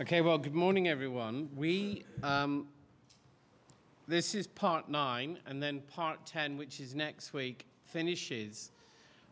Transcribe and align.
Okay, 0.00 0.22
well, 0.22 0.38
good 0.38 0.54
morning, 0.54 0.88
everyone. 0.88 1.50
We 1.54 2.06
um, 2.22 2.66
this 4.08 4.34
is 4.34 4.46
part 4.46 4.88
nine, 4.88 5.38
and 5.46 5.62
then 5.62 5.82
part 5.82 6.24
ten, 6.24 6.56
which 6.56 6.80
is 6.80 6.94
next 6.94 7.34
week, 7.34 7.66
finishes 7.84 8.70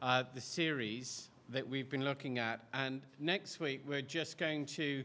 uh, 0.03 0.25
the 0.35 0.41
series 0.41 1.31
that 1.49 1.67
we've 1.67 1.89
been 1.89 2.05
looking 2.05 2.39
at. 2.39 2.61
And 2.75 3.01
next 3.19 3.59
week, 3.59 3.81
we're 3.89 4.03
just 4.03 4.37
going 4.37 4.67
to 4.67 5.03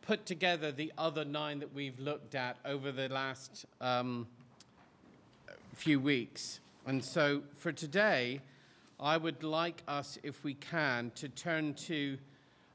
put 0.00 0.26
together 0.26 0.70
the 0.70 0.92
other 0.96 1.24
nine 1.24 1.58
that 1.58 1.74
we've 1.74 1.98
looked 1.98 2.36
at 2.36 2.58
over 2.64 2.92
the 2.92 3.08
last 3.08 3.66
um, 3.80 4.28
few 5.74 5.98
weeks. 5.98 6.60
And 6.86 7.04
so, 7.04 7.42
for 7.58 7.72
today, 7.72 8.40
I 9.00 9.16
would 9.16 9.42
like 9.42 9.82
us, 9.88 10.18
if 10.22 10.44
we 10.44 10.54
can, 10.54 11.10
to 11.16 11.28
turn 11.28 11.74
to 11.74 12.16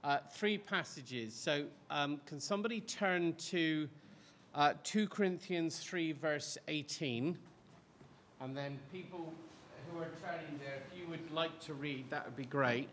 uh, 0.10 0.18
three 0.32 0.57
passages. 0.57 1.36
So, 1.36 1.66
um, 1.91 2.20
can 2.26 2.40
somebody 2.40 2.81
turn 2.81 3.36
to 3.36 3.88
uh, 4.55 4.73
2 4.84 5.08
Corinthians 5.08 5.77
3, 5.77 6.13
verse 6.13 6.58
18? 6.67 7.38
And 8.41 8.58
then, 8.58 8.80
people 8.91 9.31
who 9.91 10.00
are 10.00 10.09
turning 10.20 10.59
there, 10.66 10.81
if 10.84 11.00
you 11.00 11.08
would 11.09 11.31
like 11.31 11.59
to 11.59 11.76
read, 11.76 12.09
that 12.09 12.26
would 12.26 12.36
be 12.36 12.45
great. 12.45 12.90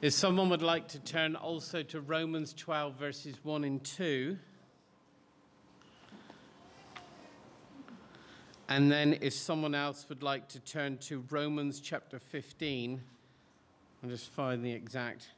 If 0.00 0.12
someone 0.12 0.48
would 0.50 0.62
like 0.62 0.86
to 0.88 1.00
turn 1.00 1.34
also 1.34 1.82
to 1.82 2.00
Romans 2.00 2.54
12, 2.56 2.94
verses 2.94 3.34
1 3.42 3.64
and 3.64 3.82
2. 3.82 4.38
And 8.70 8.92
then, 8.92 9.16
if 9.22 9.32
someone 9.32 9.74
else 9.74 10.06
would 10.10 10.22
like 10.22 10.46
to 10.48 10.60
turn 10.60 10.98
to 10.98 11.24
Romans 11.30 11.80
chapter 11.80 12.18
15, 12.18 13.00
I'll 14.02 14.10
just 14.10 14.30
find 14.30 14.62
the 14.62 14.70
exact 14.70 15.30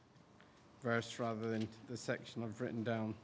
verse 0.83 1.17
rather 1.17 1.49
than 1.49 1.65
the 1.89 1.95
section 1.95 2.43
I've 2.43 2.59
written 2.59 2.83
down. 2.83 3.15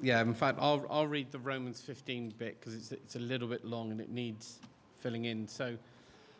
Yeah, 0.00 0.20
in 0.22 0.34
fact, 0.34 0.58
I'll, 0.60 0.84
I'll 0.90 1.06
read 1.06 1.30
the 1.30 1.38
Romans 1.38 1.80
15 1.80 2.34
bit 2.36 2.58
because 2.58 2.74
it's, 2.74 2.90
it's 2.90 3.14
a 3.14 3.20
little 3.20 3.46
bit 3.46 3.64
long 3.64 3.92
and 3.92 4.00
it 4.00 4.10
needs 4.10 4.58
filling 4.98 5.26
in. 5.26 5.46
So, 5.46 5.78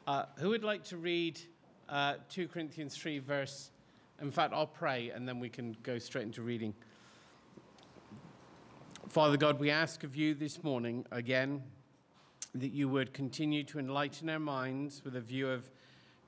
uh, 0.08 0.24
who 0.38 0.48
would 0.48 0.64
like 0.64 0.82
to 0.86 0.96
read 0.96 1.38
uh, 1.88 2.14
2 2.28 2.48
Corinthians 2.48 2.96
3, 2.96 3.20
verse 3.20 3.70
in 4.22 4.30
fact, 4.30 4.54
I'll 4.54 4.66
pray 4.66 5.10
and 5.10 5.28
then 5.28 5.40
we 5.40 5.48
can 5.48 5.76
go 5.82 5.98
straight 5.98 6.24
into 6.24 6.42
reading. 6.42 6.72
Father 9.08 9.36
God, 9.36 9.58
we 9.58 9.68
ask 9.68 10.04
of 10.04 10.14
you 10.14 10.32
this 10.32 10.62
morning 10.62 11.04
again 11.10 11.62
that 12.54 12.70
you 12.70 12.88
would 12.88 13.12
continue 13.12 13.64
to 13.64 13.80
enlighten 13.80 14.30
our 14.30 14.38
minds 14.38 15.02
with 15.04 15.16
a 15.16 15.20
view 15.20 15.50
of 15.50 15.68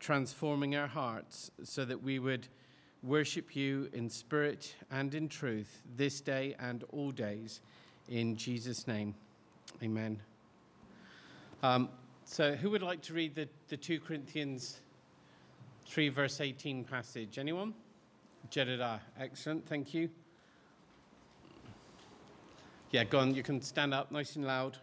transforming 0.01 0.75
our 0.75 0.89
hearts 0.89 1.53
so 1.63 1.85
that 1.85 2.03
we 2.03 2.19
would 2.19 2.49
worship 3.05 3.55
you 3.55 3.89
in 3.93 4.11
spirit 4.11 4.75
and 4.91 5.15
in 5.15 5.29
truth 5.29 5.81
this 5.97 6.21
day 6.21 6.57
and 6.59 6.83
all 6.91 7.13
days. 7.13 7.61
In 8.09 8.37
Jesus' 8.37 8.89
name, 8.89 9.15
amen. 9.83 10.21
Um, 11.63 11.89
so, 12.25 12.55
who 12.55 12.71
would 12.71 12.83
like 12.83 13.03
to 13.03 13.15
read 13.15 13.35
the, 13.35 13.49
the 13.69 13.77
2 13.77 14.01
Corinthians 14.01 14.81
3, 15.87 16.09
verse 16.09 16.41
18 16.41 16.85
passage? 16.85 17.39
Anyone? 17.39 17.75
Jedediah. 18.55 19.01
Excellent. 19.19 19.67
Thank 19.67 19.93
you. 19.95 20.09
Yeah, 22.93 23.03
go 23.03 23.19
on. 23.19 23.35
You 23.35 23.43
can 23.43 23.61
stand 23.61 23.93
up 23.93 24.13
nice 24.13 24.37
and 24.37 24.47
loud. 24.47 24.79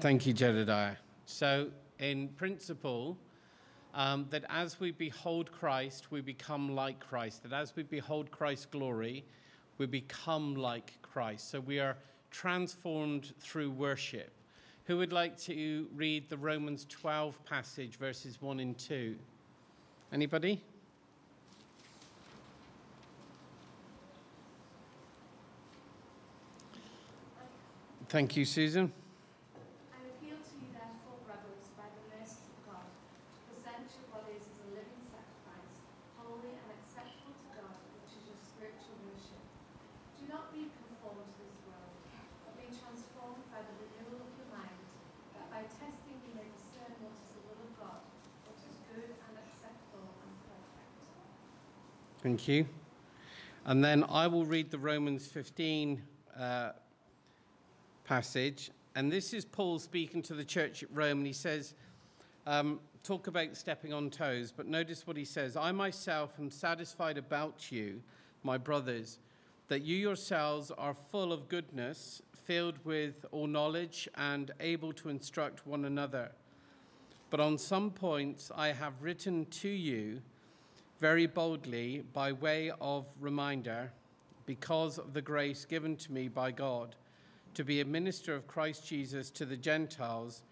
Thank 0.00 0.26
you, 0.26 0.34
Jedediah. 0.34 0.96
So, 1.24 1.70
in 1.98 2.28
principle, 2.28 3.16
um, 3.94 4.26
that 4.30 4.44
as 4.50 4.78
we 4.80 4.90
behold 4.90 5.50
Christ, 5.52 6.10
we 6.10 6.20
become 6.20 6.74
like 6.74 7.00
Christ. 7.00 7.42
That 7.44 7.52
as 7.52 7.74
we 7.74 7.84
behold 7.84 8.30
Christ's 8.30 8.66
glory, 8.66 9.24
we 9.78 9.86
become 9.86 10.54
like 10.54 10.92
Christ. 11.02 11.50
So 11.50 11.60
we 11.60 11.78
are 11.80 11.96
transformed 12.30 13.32
through 13.38 13.70
worship. 13.70 14.30
Who 14.86 14.98
would 14.98 15.12
like 15.12 15.38
to 15.42 15.86
read 15.94 16.28
the 16.28 16.36
Romans 16.36 16.86
12 16.90 17.42
passage, 17.46 17.96
verses 17.96 18.42
1 18.42 18.60
and 18.60 18.76
2? 18.76 19.16
Anybody? 20.12 20.60
Thank 28.14 28.38
you, 28.38 28.46
Susan. 28.46 28.94
I 29.90 29.98
appeal 30.06 30.38
to 30.38 30.54
you, 30.62 30.70
therefore, 30.70 31.18
brothers, 31.26 31.66
by 31.74 31.90
the 31.90 32.14
mercies 32.14 32.46
of 32.46 32.58
God, 32.62 32.86
to 32.86 33.40
present 33.50 33.90
your 33.90 34.06
bodies 34.06 34.46
as 34.46 34.54
a 34.54 34.68
living 34.70 35.02
sacrifice, 35.10 35.74
holy 36.14 36.54
and 36.54 36.68
acceptable 36.78 37.34
to 37.34 37.46
God, 37.58 37.74
which 37.74 38.14
is 38.14 38.22
your 38.30 38.38
spiritual 38.38 39.02
worship. 39.10 39.42
Do 40.22 40.30
not 40.30 40.54
be 40.54 40.70
conformed 40.78 41.26
to 41.26 41.42
this 41.42 41.58
world, 41.66 41.90
but 42.46 42.54
be 42.54 42.70
transformed 42.70 43.42
by 43.50 43.66
the 43.66 43.74
renewal 43.82 44.22
of 44.22 44.30
your 44.38 44.46
mind, 44.62 44.78
that 45.34 45.50
by 45.50 45.66
testing 45.66 46.14
you 46.22 46.38
may 46.38 46.46
discern 46.54 46.94
what 47.02 47.18
is 47.18 47.34
the 47.34 47.42
will 47.50 47.66
of 47.66 47.72
God, 47.82 47.98
what 48.46 48.62
is 48.62 48.78
good 48.94 49.10
and 49.10 49.34
acceptable 49.42 50.06
and 50.22 50.34
perfect. 50.46 50.94
Thank 52.44 52.58
you. 52.58 52.66
And 53.64 53.82
then 53.82 54.04
I 54.06 54.26
will 54.26 54.44
read 54.44 54.70
the 54.70 54.76
Romans 54.76 55.26
15 55.26 56.02
uh, 56.38 56.72
passage. 58.04 58.70
And 58.94 59.10
this 59.10 59.32
is 59.32 59.46
Paul 59.46 59.78
speaking 59.78 60.20
to 60.24 60.34
the 60.34 60.44
church 60.44 60.82
at 60.82 60.90
Rome. 60.92 61.18
And 61.18 61.26
he 61.26 61.32
says, 61.32 61.72
um, 62.46 62.80
talk 63.02 63.28
about 63.28 63.56
stepping 63.56 63.94
on 63.94 64.10
toes, 64.10 64.52
but 64.54 64.66
notice 64.66 65.06
what 65.06 65.16
he 65.16 65.24
says 65.24 65.56
I 65.56 65.72
myself 65.72 66.34
am 66.38 66.50
satisfied 66.50 67.16
about 67.16 67.72
you, 67.72 68.02
my 68.42 68.58
brothers, 68.58 69.20
that 69.68 69.80
you 69.80 69.96
yourselves 69.96 70.70
are 70.76 70.92
full 70.92 71.32
of 71.32 71.48
goodness, 71.48 72.20
filled 72.44 72.76
with 72.84 73.24
all 73.32 73.46
knowledge, 73.46 74.06
and 74.18 74.50
able 74.60 74.92
to 74.92 75.08
instruct 75.08 75.66
one 75.66 75.86
another. 75.86 76.30
But 77.30 77.40
on 77.40 77.56
some 77.56 77.90
points 77.90 78.52
I 78.54 78.68
have 78.68 79.00
written 79.00 79.46
to 79.46 79.68
you 79.70 80.20
very 80.98 81.26
boldly 81.26 82.04
by 82.12 82.32
way 82.32 82.70
of 82.80 83.06
reminder, 83.20 83.92
because 84.46 84.98
of 84.98 85.12
the 85.12 85.22
grace 85.22 85.64
given 85.64 85.96
to 85.96 86.12
me 86.12 86.28
by 86.28 86.50
God, 86.50 86.96
to 87.54 87.64
be 87.64 87.80
a 87.80 87.84
minister 87.84 88.34
of 88.34 88.46
Christ 88.46 88.86
Jesus 88.86 89.30
to 89.30 89.44
the 89.44 89.56
Gentiles 89.56 90.42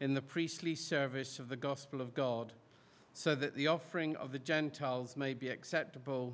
in 0.00 0.14
the 0.14 0.22
priestly 0.22 0.74
service 0.74 1.38
of 1.38 1.48
the 1.48 1.56
gospel 1.56 2.00
of 2.00 2.14
God, 2.14 2.52
so 3.12 3.34
that 3.34 3.54
the 3.54 3.66
offering 3.66 4.16
of 4.16 4.32
the 4.32 4.38
Gentiles 4.38 5.16
may 5.16 5.34
be 5.34 5.48
acceptable, 5.48 6.32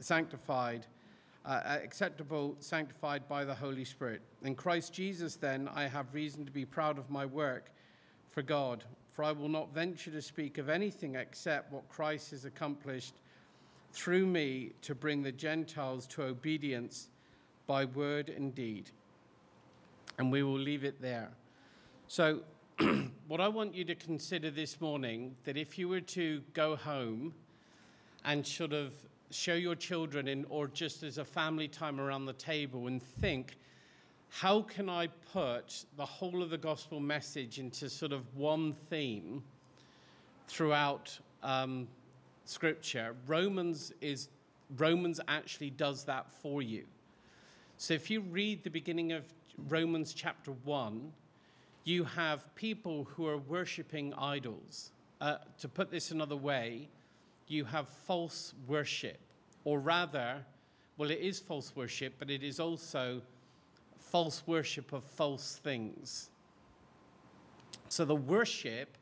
sanctified, 0.00 0.86
uh, 1.44 1.60
acceptable, 1.64 2.56
sanctified 2.58 3.28
by 3.28 3.44
the 3.44 3.54
Holy 3.54 3.84
Spirit. 3.84 4.22
In 4.42 4.54
Christ 4.54 4.92
Jesus, 4.92 5.36
then, 5.36 5.68
I 5.74 5.86
have 5.86 6.14
reason 6.14 6.44
to 6.44 6.52
be 6.52 6.64
proud 6.64 6.98
of 6.98 7.10
my 7.10 7.26
work 7.26 7.70
for 8.30 8.42
God, 8.42 8.84
for 9.20 9.24
I 9.24 9.32
will 9.32 9.50
not 9.50 9.74
venture 9.74 10.10
to 10.12 10.22
speak 10.22 10.56
of 10.56 10.70
anything 10.70 11.14
except 11.14 11.70
what 11.70 11.86
Christ 11.90 12.30
has 12.30 12.46
accomplished 12.46 13.12
through 13.92 14.24
me 14.24 14.72
to 14.80 14.94
bring 14.94 15.22
the 15.22 15.30
Gentiles 15.30 16.06
to 16.06 16.22
obedience 16.22 17.10
by 17.66 17.84
word 17.84 18.30
and 18.30 18.54
deed. 18.54 18.90
And 20.16 20.32
we 20.32 20.42
will 20.42 20.58
leave 20.58 20.84
it 20.84 21.02
there. 21.02 21.28
So, 22.08 22.40
what 23.28 23.42
I 23.42 23.48
want 23.48 23.74
you 23.74 23.84
to 23.84 23.94
consider 23.94 24.50
this 24.50 24.80
morning 24.80 25.36
that 25.44 25.58
if 25.58 25.78
you 25.78 25.86
were 25.86 26.00
to 26.00 26.40
go 26.54 26.74
home 26.74 27.34
and 28.24 28.46
sort 28.46 28.72
of 28.72 28.94
show 29.30 29.52
your 29.52 29.74
children 29.74 30.28
in, 30.28 30.46
or 30.48 30.66
just 30.66 31.02
as 31.02 31.18
a 31.18 31.26
family 31.26 31.68
time 31.68 32.00
around 32.00 32.24
the 32.24 32.32
table 32.32 32.86
and 32.86 33.02
think, 33.02 33.58
how 34.30 34.62
can 34.62 34.88
I 34.88 35.08
put 35.32 35.84
the 35.96 36.06
whole 36.06 36.42
of 36.42 36.50
the 36.50 36.58
gospel 36.58 37.00
message 37.00 37.58
into 37.58 37.90
sort 37.90 38.12
of 38.12 38.22
one 38.36 38.72
theme 38.72 39.42
throughout 40.46 41.18
um, 41.42 41.88
Scripture? 42.44 43.14
Romans 43.26 43.92
is 44.00 44.28
Romans 44.78 45.20
actually 45.26 45.70
does 45.70 46.04
that 46.04 46.30
for 46.30 46.62
you. 46.62 46.84
So 47.76 47.92
if 47.92 48.08
you 48.08 48.20
read 48.20 48.62
the 48.62 48.70
beginning 48.70 49.12
of 49.12 49.24
Romans 49.68 50.14
chapter 50.14 50.52
one, 50.64 51.12
you 51.84 52.04
have 52.04 52.54
people 52.54 53.04
who 53.04 53.26
are 53.26 53.38
worshipping 53.38 54.14
idols. 54.14 54.92
Uh, 55.20 55.38
to 55.58 55.68
put 55.68 55.90
this 55.90 56.12
another 56.12 56.36
way, 56.36 56.88
you 57.48 57.64
have 57.64 57.88
false 57.88 58.54
worship, 58.68 59.18
or 59.64 59.80
rather, 59.80 60.36
well, 60.96 61.10
it 61.10 61.18
is 61.18 61.40
false 61.40 61.74
worship, 61.74 62.14
but 62.18 62.30
it 62.30 62.44
is 62.44 62.60
also 62.60 63.20
false 64.10 64.42
worship 64.46 64.92
of 64.92 65.04
false 65.04 65.60
things. 65.62 66.30
So 67.88 68.04
the 68.04 68.14
worship 68.14 68.98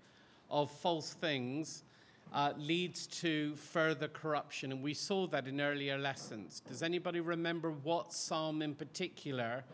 of 0.51 0.71
false 0.71 1.15
things 1.15 1.85
uh, 2.33 2.53
leads 2.59 3.07
to 3.07 3.55
further 3.57 4.09
corruption, 4.09 4.71
and 4.71 4.83
we 4.83 4.93
saw 4.93 5.27
that 5.29 5.47
in 5.47 5.61
earlier 5.61 5.97
lessons. 5.97 6.61
Does 6.69 6.83
anybody 6.83 7.21
remember 7.21 7.71
what 7.71 8.13
psalm 8.13 8.61
in 8.61 8.75
particular 8.75 9.65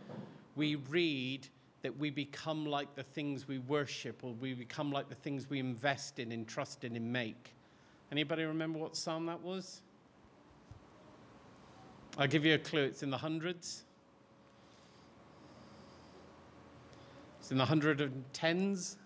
we 0.55 0.77
read 0.77 1.49
that 1.83 1.97
we 1.99 2.11
become 2.11 2.65
like 2.65 2.95
the 2.95 3.03
things 3.03 3.49
we 3.49 3.59
worship, 3.59 4.23
or 4.23 4.33
we 4.35 4.55
become 4.55 4.93
like 4.93 5.09
the 5.09 5.17
things 5.17 5.51
we 5.51 5.59
invest 5.59 6.19
in, 6.19 6.31
and 6.31 6.47
trust 6.47 6.85
in, 6.85 6.95
and 6.95 7.13
make? 7.13 7.55
Anybody 8.13 8.45
remember 8.45 8.79
what 8.79 8.97
psalm 8.97 9.27
that 9.27 9.41
was? 9.43 9.83
I'll 12.17 12.29
give 12.29 12.45
you 12.45 12.55
a 12.55 12.59
clue. 12.59 12.85
It's 12.85 13.03
in 13.03 13.11
the 13.11 13.19
hundreds. 13.19 13.83
It's 17.45 17.51
in 17.51 17.59
the 17.59 17.65
hundred 17.67 18.01
and 18.01 18.25
tens. 18.33 18.97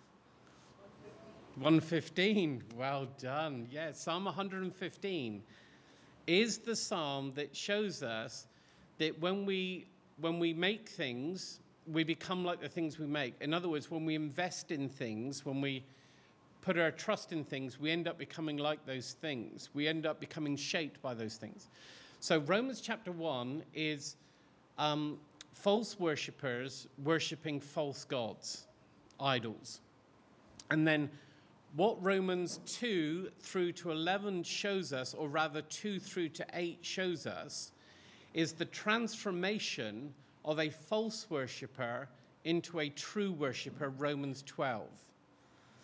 115. 1.57 2.63
Well 2.77 3.09
done. 3.21 3.67
Yeah, 3.69 3.91
Psalm 3.91 4.27
115 4.27 5.43
is 6.29 6.59
the 6.59 6.77
psalm 6.77 7.33
that 7.35 7.57
shows 7.57 8.05
us 8.05 8.47
that 8.99 9.21
when 9.21 9.45
we 9.45 9.89
when 10.21 10.39
we 10.39 10.55
make 10.55 10.89
things, 10.89 11.59
we 11.93 12.05
become 12.05 12.45
like 12.45 12.61
the 12.61 12.69
things 12.69 12.97
we 12.97 13.07
make. 13.07 13.35
In 13.41 13.53
other 13.53 13.69
words, 13.69 13.91
when 13.91 14.05
we 14.05 14.15
invest 14.15 14.71
in 14.71 14.89
things, 14.89 15.45
when 15.45 15.61
we 15.61 15.83
put 16.63 16.79
our 16.79 16.93
trust 16.93 17.33
in 17.33 17.43
things, 17.43 17.81
we 17.81 17.91
end 17.91 18.07
up 18.07 18.19
becoming 18.19 18.57
like 18.57 18.87
those 18.87 19.17
things. 19.21 19.69
We 19.75 19.89
end 19.89 20.07
up 20.07 20.21
becoming 20.21 20.55
shaped 20.55 21.03
by 21.03 21.13
those 21.13 21.39
things. 21.39 21.71
So 22.21 22.39
Romans 22.39 22.81
chapter 22.81 23.11
1 23.11 23.65
is 23.75 24.15
um, 24.79 25.19
false 25.63 25.99
worshippers 25.99 26.87
worshipping 27.03 27.61
false 27.61 28.05
gods, 28.05 28.67
idols. 29.19 29.81
And 30.71 30.87
then 30.87 31.11
what 31.75 32.03
Romans 32.03 32.61
2 32.67 33.31
through 33.41 33.73
to 33.73 33.91
11 33.91 34.45
shows 34.45 34.93
us, 34.93 35.15
or 35.15 35.29
rather 35.29 35.63
2 35.63 35.99
through 35.99 36.31
to 36.31 36.47
8 36.55 36.79
shows 36.83 37.27
us, 37.27 37.73
is 38.35 38.53
the 38.53 38.65
transformation 38.67 40.15
of 40.45 40.61
a 40.61 40.71
false 40.71 41.27
worshipper 41.29 42.09
into 42.45 42.81
a 42.81 42.89
true 42.91 43.33
worshipper, 43.33 43.91
Romans 43.91 44.43
12. 44.47 44.87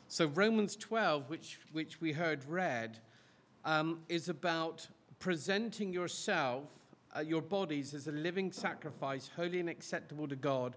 So, 0.09 0.27
Romans 0.27 0.77
12, 0.77 1.29
which, 1.29 1.59
which 1.73 2.01
we 2.01 2.13
heard 2.13 2.45
read, 2.45 2.99
um, 3.65 4.01
is 4.09 4.29
about 4.29 4.87
presenting 5.19 5.93
yourself, 5.93 6.65
uh, 7.17 7.21
your 7.21 7.43
bodies, 7.43 7.95
as 7.95 8.09
a 8.09 8.13
living 8.13 8.51
sacrifice, 8.51 9.31
holy 9.35 9.61
and 9.61 9.69
acceptable 9.69 10.27
to 10.29 10.37
God, 10.37 10.77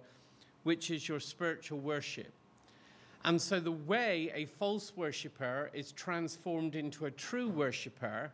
which 0.64 0.92
is 0.92 1.08
your 1.08 1.20
spiritual 1.20 1.80
worship. 1.80 2.32
And 3.26 3.42
so, 3.42 3.60
the 3.60 3.72
way 3.72 4.32
a 4.34 4.46
false 4.46 4.94
worshiper 4.96 5.70
is 5.74 5.92
transformed 5.92 6.76
into 6.76 7.06
a 7.06 7.12
true 7.12 7.50
worshiper 7.50 8.32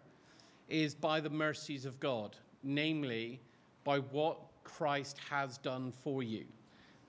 is 0.70 0.94
by 0.94 1.20
the 1.20 1.30
mercies 1.30 1.86
of 1.86 2.00
God, 2.00 2.36
namely 2.64 3.40
by 3.84 4.00
what 4.00 4.38
Christ 4.64 5.18
has 5.30 5.58
done 5.58 5.92
for 5.92 6.24
you. 6.24 6.46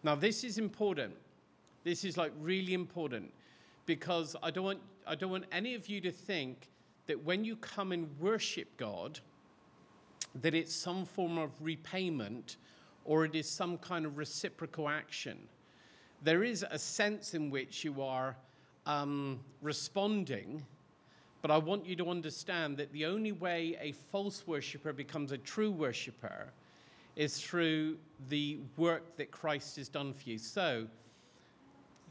Now, 0.03 0.15
this 0.15 0.45
is 0.45 0.59
important. 0.59 1.15
This 1.83 2.05
is 2.05 2.17
like 2.17 2.33
really 2.41 2.75
important 2.75 3.33
because 3.87 4.37
I 4.43 4.51
don't 4.51 4.65
want, 4.65 4.81
I 5.07 5.15
don't 5.15 5.31
want 5.31 5.45
any 5.53 5.75
of 5.75 5.89
you 5.89 6.01
to 6.03 6.11
think 6.11 6.69
that 7.07 7.23
when 7.23 7.45
you 7.45 7.57
come 7.57 7.93
and 7.93 8.09
worship 8.19 8.69
God, 8.77 9.21
that 10.43 10.55
it's 10.55 10.75
some 10.75 11.05
form 11.05 11.39
of 11.39 11.51
repayment 11.61 12.57
or 13.05 13.25
it 13.25 13.35
is 13.35 13.49
some 13.49 13.79
kind 13.79 14.07
of 14.07 14.17
reciprocal 14.17 14.89
action 14.89 15.39
there 16.25 16.43
is 16.43 16.65
a 16.71 16.79
sense 16.79 17.35
in 17.35 17.51
which 17.51 17.85
you 17.85 18.01
are 18.01 18.35
um, 18.87 19.39
responding, 19.61 20.65
but 21.43 21.51
I 21.51 21.59
want 21.59 21.85
you 21.85 21.95
to 21.97 22.09
understand 22.09 22.79
that 22.79 22.91
the 22.93 23.05
only 23.05 23.33
way 23.33 23.77
a 23.79 23.93
false 23.93 24.47
worshiper 24.47 24.95
becomes 24.95 25.33
a 25.33 25.39
true 25.39 25.71
worshiper 25.71 26.49
is 27.15 27.39
through 27.39 27.99
the 28.31 28.59
work 28.79 29.17
that 29.19 29.31
Christ 29.31 29.77
has 29.77 29.89
done 29.89 30.15
for 30.15 30.31
you. 30.31 30.39
So, 30.39 30.87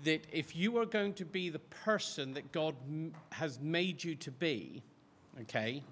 that 0.04 0.26
if 0.32 0.56
you 0.56 0.78
are 0.78 0.86
going 0.86 1.14
to 1.14 1.26
be 1.26 1.50
the 1.50 1.60
person 1.60 2.34
that 2.34 2.52
God 2.52 2.76
m- 2.88 3.14
has 3.32 3.60
made 3.60 4.04
you 4.04 4.16
to 4.16 4.32
be, 4.32 4.84
okay, 5.42 5.84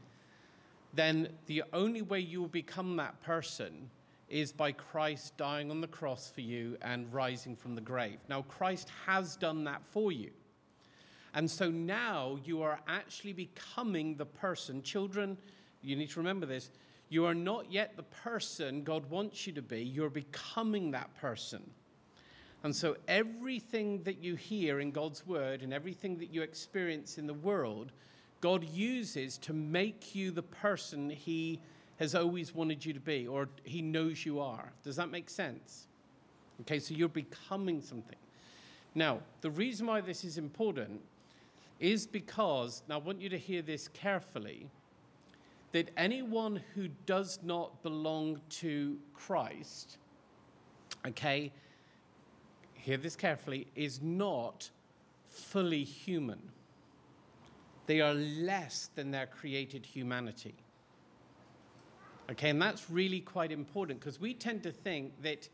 then 0.94 1.30
the 1.46 1.64
only 1.74 2.02
way 2.02 2.20
you 2.20 2.42
will 2.42 2.48
become 2.48 2.96
that 2.98 3.22
person 3.22 3.90
is 4.28 4.52
by 4.52 4.72
Christ 4.72 5.36
dying 5.38 5.70
on 5.72 5.82
the 5.82 5.88
cross 5.88 6.32
for 6.34 6.42
you 6.42 6.78
and 6.82 7.12
rising 7.14 7.56
from 7.56 7.76
the 7.76 7.82
grave. 7.82 8.20
Now, 8.30 8.44
Christ 8.44 8.90
has 9.06 9.36
done 9.36 9.66
that 9.66 9.86
for 9.86 10.12
you. 10.12 10.32
And 11.34 11.50
so 11.50 11.70
now 11.70 12.38
you 12.44 12.62
are 12.62 12.80
actually 12.88 13.34
becoming 13.34 14.16
the 14.16 14.26
person. 14.26 14.82
Children, 14.84 15.38
you 15.82 15.96
need 15.96 16.10
to 16.12 16.20
remember 16.20 16.46
this. 16.46 16.72
You 17.10 17.26
are 17.26 17.36
not 17.36 17.72
yet 17.72 17.96
the 17.98 18.04
person 18.04 18.84
God 18.84 19.10
wants 19.10 19.46
you 19.46 19.54
to 19.54 19.62
be, 19.62 19.82
you're 19.82 20.10
becoming 20.10 20.92
that 20.92 21.14
person. 21.16 21.62
And 22.64 22.76
so 22.76 22.96
everything 23.08 24.04
that 24.04 24.24
you 24.24 24.36
hear 24.36 24.80
in 24.80 24.92
God's 24.92 25.26
word 25.26 25.62
and 25.62 25.74
everything 25.74 26.18
that 26.20 26.34
you 26.34 26.42
experience 26.42 27.18
in 27.18 27.28
the 27.28 27.34
world, 27.34 27.92
God 28.42 28.64
uses 28.64 29.38
to 29.40 29.54
make 29.54 30.14
you 30.16 30.32
the 30.32 30.44
person 30.44 31.10
He 31.10 31.60
has 32.02 32.16
always 32.16 32.56
wanted 32.56 32.84
you 32.84 32.94
to 32.94 33.00
be, 33.00 33.28
or 33.28 33.48
he 33.64 33.80
knows 33.80 34.26
you 34.26 34.40
are. 34.40 34.74
Does 34.84 34.96
that 34.96 35.12
make 35.12 35.30
sense? 35.30 35.86
Okay, 36.62 36.80
so 36.80 36.96
you're 36.96 37.08
becoming 37.08 37.80
something. 37.80 38.18
Now, 38.96 39.20
the 39.42 39.52
reason 39.52 39.86
why 39.86 40.02
this 40.02 40.24
is 40.24 40.40
important 40.40 41.00
is 41.80 42.08
because, 42.08 42.82
now 42.90 42.96
I 42.96 42.98
want 42.98 43.22
you 43.22 43.30
to 43.30 43.38
hear 43.38 43.62
this 43.62 43.88
carefully, 43.88 44.68
that 45.74 45.92
anyone 45.96 46.60
who 46.74 46.88
does 47.06 47.38
not 47.44 47.84
belong 47.84 48.42
to 48.50 48.98
Christ, 49.14 50.00
okay, 51.08 51.52
hear 52.74 52.98
this 52.98 53.16
carefully, 53.16 53.68
is 53.76 54.02
not 54.02 54.72
fully 55.28 55.84
human. 55.84 56.40
They 57.92 58.00
are 58.00 58.14
less 58.14 58.90
than 58.96 59.12
their 59.12 59.26
created 59.26 59.86
humanity. 59.86 60.54
Okay, 62.30 62.50
and 62.50 62.62
that's 62.62 62.90
really 62.90 63.20
quite 63.20 63.52
important 63.52 64.00
because 64.00 64.18
we 64.18 64.34
tend 64.34 64.64
to 64.64 64.72
think 64.72 65.12
that, 65.24 65.50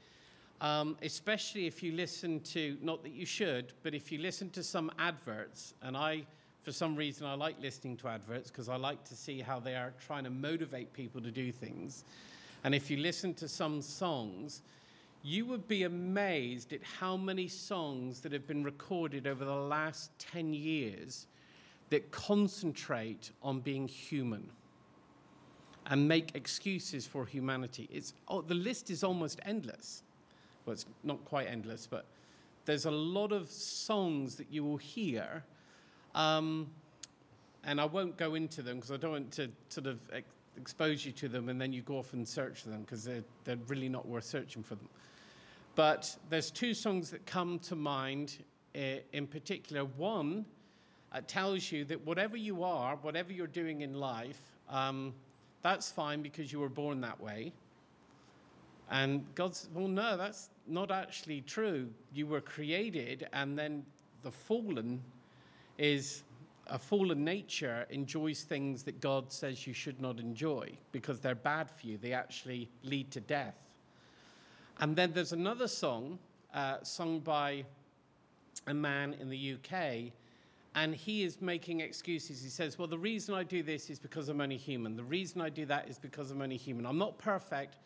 um, 0.61 0.97
especially 1.01 1.65
if 1.65 1.81
you 1.81 1.93
listen 1.93 2.39
to, 2.41 2.77
not 2.79 3.01
that 3.01 3.13
you 3.13 3.25
should, 3.25 3.73
but 3.81 3.95
if 3.95 4.11
you 4.11 4.19
listen 4.19 4.51
to 4.51 4.61
some 4.61 4.91
adverts, 4.99 5.73
and 5.81 5.97
I, 5.97 6.27
for 6.61 6.71
some 6.71 6.95
reason, 6.95 7.25
I 7.25 7.33
like 7.33 7.59
listening 7.59 7.97
to 7.97 8.07
adverts 8.07 8.51
because 8.51 8.69
I 8.69 8.75
like 8.75 9.03
to 9.05 9.15
see 9.15 9.39
how 9.41 9.59
they 9.59 9.73
are 9.73 9.91
trying 10.05 10.25
to 10.25 10.29
motivate 10.29 10.93
people 10.93 11.19
to 11.21 11.31
do 11.31 11.51
things. 11.51 12.03
And 12.63 12.75
if 12.75 12.91
you 12.91 12.97
listen 12.97 13.33
to 13.33 13.47
some 13.47 13.81
songs, 13.81 14.61
you 15.23 15.47
would 15.47 15.67
be 15.67 15.85
amazed 15.85 16.71
at 16.71 16.83
how 16.83 17.17
many 17.17 17.47
songs 17.47 18.19
that 18.19 18.31
have 18.31 18.45
been 18.45 18.63
recorded 18.63 19.25
over 19.25 19.43
the 19.43 19.51
last 19.51 20.11
10 20.19 20.53
years 20.53 21.25
that 21.89 22.11
concentrate 22.11 23.31
on 23.41 23.59
being 23.59 23.87
human 23.87 24.49
and 25.87 26.07
make 26.07 26.35
excuses 26.35 27.07
for 27.07 27.25
humanity. 27.25 27.87
It's, 27.91 28.13
oh, 28.27 28.41
the 28.41 28.53
list 28.53 28.89
is 28.89 29.03
almost 29.03 29.39
endless. 29.45 30.03
Well, 30.65 30.73
it's 30.73 30.85
not 31.03 31.23
quite 31.23 31.47
endless, 31.47 31.87
but 31.89 32.05
there's 32.65 32.85
a 32.85 32.91
lot 32.91 33.31
of 33.31 33.49
songs 33.49 34.35
that 34.35 34.51
you 34.51 34.63
will 34.63 34.77
hear. 34.77 35.43
Um, 36.13 36.69
and 37.63 37.79
I 37.79 37.85
won't 37.85 38.17
go 38.17 38.35
into 38.35 38.61
them 38.61 38.77
because 38.77 38.91
I 38.91 38.97
don't 38.97 39.11
want 39.11 39.31
to 39.33 39.49
sort 39.69 39.87
of 39.87 39.99
ex- 40.11 40.27
expose 40.57 41.05
you 41.05 41.11
to 41.13 41.29
them 41.29 41.49
and 41.49 41.61
then 41.61 41.71
you 41.71 41.81
go 41.81 41.97
off 41.97 42.13
and 42.13 42.27
search 42.27 42.63
them 42.63 42.81
because 42.81 43.03
they're, 43.03 43.23
they're 43.45 43.59
really 43.67 43.89
not 43.89 44.05
worth 44.07 44.25
searching 44.25 44.63
for 44.63 44.75
them. 44.75 44.89
But 45.75 46.13
there's 46.29 46.51
two 46.51 46.73
songs 46.73 47.11
that 47.11 47.25
come 47.25 47.59
to 47.59 47.75
mind 47.75 48.37
uh, 48.75 48.99
in 49.13 49.27
particular. 49.27 49.85
One 49.85 50.45
uh, 51.13 51.21
tells 51.27 51.71
you 51.71 51.85
that 51.85 52.05
whatever 52.05 52.37
you 52.37 52.63
are, 52.63 52.95
whatever 52.97 53.31
you're 53.31 53.47
doing 53.47 53.81
in 53.81 53.93
life, 53.93 54.39
um, 54.69 55.13
that's 55.61 55.91
fine 55.91 56.21
because 56.21 56.51
you 56.51 56.59
were 56.59 56.69
born 56.69 57.01
that 57.01 57.19
way. 57.19 57.51
And 58.89 59.25
God's, 59.35 59.67
well, 59.73 59.87
no, 59.87 60.15
that's 60.15 60.49
not 60.67 60.91
actually 60.91 61.41
true. 61.41 61.89
You 62.13 62.27
were 62.27 62.41
created, 62.41 63.27
and 63.33 63.57
then 63.57 63.85
the 64.23 64.31
fallen 64.31 65.01
is 65.77 66.23
a 66.69 66.77
fallen 66.77 67.23
nature 67.23 67.85
enjoys 67.89 68.41
things 68.41 68.83
that 68.83 68.99
God 68.99 69.31
says 69.31 69.65
you 69.65 69.73
should 69.73 70.01
not 70.01 70.19
enjoy 70.19 70.69
because 70.91 71.19
they're 71.19 71.35
bad 71.35 71.69
for 71.69 71.87
you. 71.87 71.97
They 71.97 72.13
actually 72.13 72.69
lead 72.83 73.09
to 73.11 73.21
death. 73.21 73.55
And 74.79 74.95
then 74.95 75.11
there's 75.13 75.33
another 75.33 75.67
song 75.67 76.19
uh, 76.53 76.77
sung 76.83 77.19
by 77.19 77.63
a 78.67 78.73
man 78.73 79.15
in 79.19 79.29
the 79.29 79.55
UK 79.55 80.11
and 80.77 80.93
he 80.93 81.23
is 81.23 81.41
making 81.41 81.79
excuses. 81.79 82.43
He 82.43 82.49
says, 82.49 82.77
Well, 82.77 82.87
the 82.87 82.99
reason 82.99 83.33
I 83.33 83.41
do 83.41 83.63
this 83.63 83.89
is 83.89 83.97
because 83.97 84.29
I'm 84.29 84.39
only 84.39 84.57
human. 84.57 84.95
The 84.95 85.03
reason 85.03 85.41
I 85.41 85.49
do 85.49 85.65
that 85.65 85.89
is 85.89 85.97
because 85.97 86.29
I'm 86.29 86.39
only 86.39 86.55
human. 86.55 86.85
I'm 86.85 86.99
not 86.99 87.17
perfect, 87.17 87.77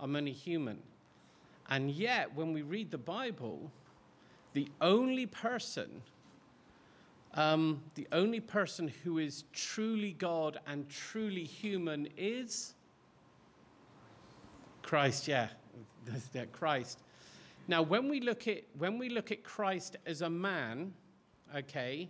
I'm 0.00 0.16
only 0.16 0.32
human. 0.32 0.78
And 1.70 1.92
yet, 1.92 2.34
when 2.34 2.52
we 2.52 2.62
read 2.62 2.90
the 2.90 2.98
Bible, 2.98 3.70
the 4.54 4.66
only 4.80 5.24
person, 5.24 6.02
um, 7.34 7.80
the 7.94 8.08
only 8.10 8.40
person 8.40 8.92
who 9.04 9.18
is 9.18 9.44
truly 9.52 10.14
God 10.14 10.58
and 10.66 10.88
truly 10.88 11.44
human 11.44 12.08
is 12.16 12.74
Christ. 14.82 15.28
Yeah, 15.28 15.46
yeah, 16.34 16.46
Christ. 16.46 16.98
Now, 17.68 17.82
when 17.82 18.08
we 18.08 18.18
look 18.18 18.48
at 18.48 18.64
when 18.78 18.98
we 18.98 19.10
look 19.10 19.30
at 19.30 19.44
Christ 19.44 19.96
as 20.06 20.22
a 20.22 20.28
man, 20.28 20.92
okay, 21.56 22.08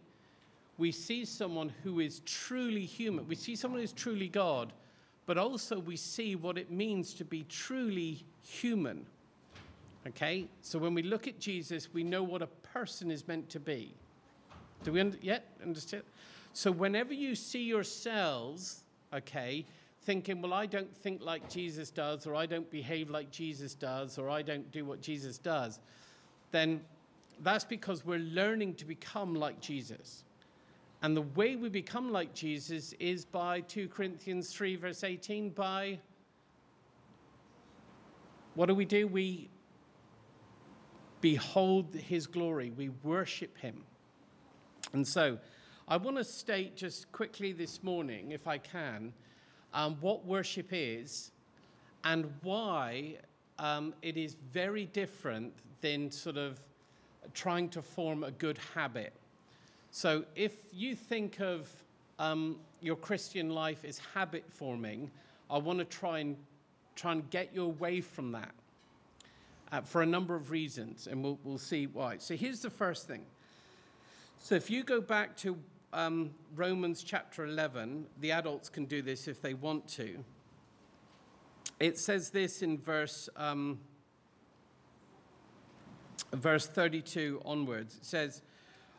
we 0.79 0.91
see 0.91 1.25
someone 1.25 1.73
who 1.83 2.01
is 2.01 2.21
truly 2.25 2.85
human. 2.85 3.27
We 3.29 3.35
see 3.35 3.57
someone 3.57 3.81
who 3.81 3.85
is 3.85 3.93
truly 3.93 4.29
God, 4.29 4.73
but 5.27 5.39
also 5.39 5.79
we 5.79 5.97
see 5.97 6.37
what 6.37 6.59
it 6.59 6.71
means 6.71 7.15
to 7.15 7.25
be 7.25 7.45
truly 7.49 8.25
human. 8.43 9.07
Okay? 10.07 10.49
So 10.63 10.79
when 10.79 10.95
we 10.95 11.03
look 11.03 11.29
at 11.29 11.39
Jesus, 11.39 11.93
we 11.93 12.03
know 12.03 12.23
what 12.23 12.43
a 12.43 12.47
person 12.47 13.11
is 13.11 13.29
meant 13.29 13.49
to 13.51 13.61
be. 13.61 13.95
Do 14.83 14.93
we 14.93 15.01
under, 15.01 15.19
yet 15.21 15.47
understand? 15.63 16.03
So 16.55 16.71
whenever 16.71 17.15
you 17.15 17.35
see 17.35 17.63
yourselves, 17.63 18.81
okay, 19.15 19.65
thinking, 20.03 20.43
well, 20.43 20.53
I 20.53 20.67
don't 20.67 20.95
think 20.97 21.23
like 21.23 21.49
Jesus 21.49 21.91
does, 21.91 22.27
or 22.27 22.35
I 22.35 22.47
don't 22.47 22.69
behave 22.71 23.09
like 23.09 23.31
Jesus 23.31 23.75
does, 23.75 24.19
or 24.19 24.29
I 24.29 24.43
don't 24.43 24.71
do 24.73 24.85
what 24.85 25.01
Jesus 25.01 25.39
does, 25.39 25.79
then 26.51 26.81
that's 27.43 27.65
because 27.65 28.05
we're 28.05 28.19
learning 28.19 28.75
to 28.75 28.85
become 28.85 29.35
like 29.35 29.61
Jesus. 29.61 30.25
And 31.03 31.17
the 31.17 31.23
way 31.23 31.57
we 31.57 31.69
become 31.69 32.13
like 32.13 32.33
Jesus 32.33 32.95
is 33.01 33.25
by 33.25 33.61
2 33.63 33.89
Corinthians 33.89 34.53
3, 34.53 34.77
verse 34.77 35.03
18, 35.03 35.51
by 35.51 35.99
what 38.55 38.67
do 38.67 38.75
we 38.75 38.85
do? 38.85 39.09
We 39.09 39.51
behold 41.21 41.95
his 41.95 42.27
glory, 42.27 42.71
we 42.71 42.91
worship 43.03 43.59
him. 43.59 43.83
And 44.93 45.07
so 45.07 45.39
I 45.89 45.97
want 45.97 46.19
to 46.19 46.25
state 46.25 46.77
just 46.77 47.11
quickly 47.11 47.53
this 47.53 47.83
morning, 47.83 48.31
if 48.31 48.47
I 48.47 48.59
can, 48.59 49.13
um, 49.75 49.97
what 50.01 50.25
worship 50.25 50.69
is 50.71 51.33
and 52.05 52.31
why 52.43 53.17
um, 53.59 53.95
it 54.03 54.17
is 54.17 54.37
very 54.53 54.87
different 54.87 55.53
than 55.81 56.11
sort 56.11 56.37
of 56.37 56.61
trying 57.35 57.69
to 57.71 57.83
form 57.83 58.23
a 58.23 58.31
good 58.31 58.59
habit. 58.75 59.13
So 59.95 60.25
if 60.35 60.55
you 60.73 60.97
think 60.97 61.39
of 61.41 61.71
um, 62.19 62.57
your 62.81 62.97
Christian 62.97 63.51
life 63.51 63.85
as 63.85 64.01
habit 64.15 64.45
forming, 64.49 65.11
I 65.51 65.59
want 65.59 65.81
to 65.81 65.85
try 65.85 66.21
and 66.21 66.35
try 66.97 67.13
and 67.13 67.29
get 67.29 67.51
you 67.55 67.65
away 67.65 68.01
from 68.01 68.33
that 68.33 68.53
uh, 69.71 69.83
for 69.83 70.01
a 70.01 70.07
number 70.07 70.35
of 70.35 70.51
reasons, 70.51 71.09
and 71.09 71.23
we'll, 71.23 71.39
we'll 71.45 71.59
see 71.59 71.87
why. 71.87 72.17
So 72.17 72.35
here's 72.35 72.61
the 72.61 72.71
first 72.71 73.07
thing. 73.07 73.21
So 74.39 74.55
if 74.55 74.71
you 74.71 74.83
go 74.83 75.03
back 75.03 75.37
to 75.39 75.59
um, 75.93 76.31
Romans 76.57 77.03
chapter 77.03 77.45
11, 77.45 78.07
the 78.21 78.33
adults 78.33 78.71
can 78.71 78.87
do 78.87 79.03
this 79.03 79.29
if 79.29 79.43
they 79.43 79.53
want 79.53 79.87
to. 79.89 80.25
It 81.81 81.99
says 81.99 82.31
this 82.31 82.63
in 82.63 82.79
verse 82.79 83.29
um, 83.37 83.79
verse 86.33 86.67
32 86.67 87.43
onwards. 87.45 87.97
It 87.97 88.07
says. 88.07 88.41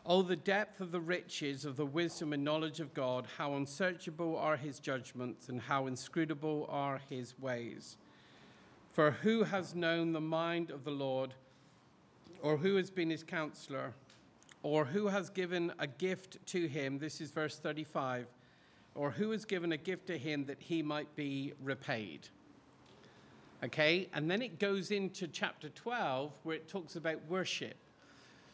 Oh, 0.05 0.22
the 0.22 0.36
depth 0.36 0.81
of 0.81 0.91
the 0.91 1.00
riches 1.00 1.63
of 1.63 1.77
the 1.77 1.86
wisdom 1.86 2.33
and 2.33 2.43
knowledge 2.43 2.81
of 2.81 2.93
God, 2.93 3.25
how 3.38 3.55
unsearchable 3.55 4.36
are 4.38 4.57
his 4.57 4.79
judgments 4.79 5.48
and 5.48 5.62
how 5.62 5.88
inscrutable 5.88 6.67
are 6.69 7.00
his 7.10 7.39
ways. 7.39 7.95
For 8.91 9.12
who 9.12 9.43
has 9.43 9.74
known 9.74 10.12
the 10.12 10.19
mind 10.19 10.72
of 10.72 10.83
the 10.83 10.91
Lord, 10.91 11.33
or 12.41 12.57
who 12.57 12.75
has 12.75 12.91
been 12.91 13.10
his 13.10 13.24
counselor, 13.24 13.93
or 14.62 14.83
who 14.83 15.07
has 15.07 15.29
given 15.29 15.72
a 15.79 15.88
gift 15.88 16.38
to 16.48 16.67
him? 16.67 17.00
This 17.00 17.22
is 17.22 17.31
verse 17.31 17.57
35. 17.57 18.27
Or 18.95 19.10
who 19.10 19.31
has 19.31 19.45
given 19.45 19.72
a 19.72 19.77
gift 19.77 20.07
to 20.07 20.17
him 20.17 20.45
that 20.45 20.62
he 20.62 20.83
might 20.83 21.15
be 21.15 21.53
repaid? 21.63 22.27
Okay, 23.63 24.10
and 24.13 24.29
then 24.29 24.41
it 24.41 24.60
goes 24.60 24.91
into 24.91 25.27
chapter 25.29 25.69
12 25.69 26.33
where 26.43 26.57
it 26.57 26.67
talks 26.67 26.98
about 26.98 27.19
worship. 27.29 27.77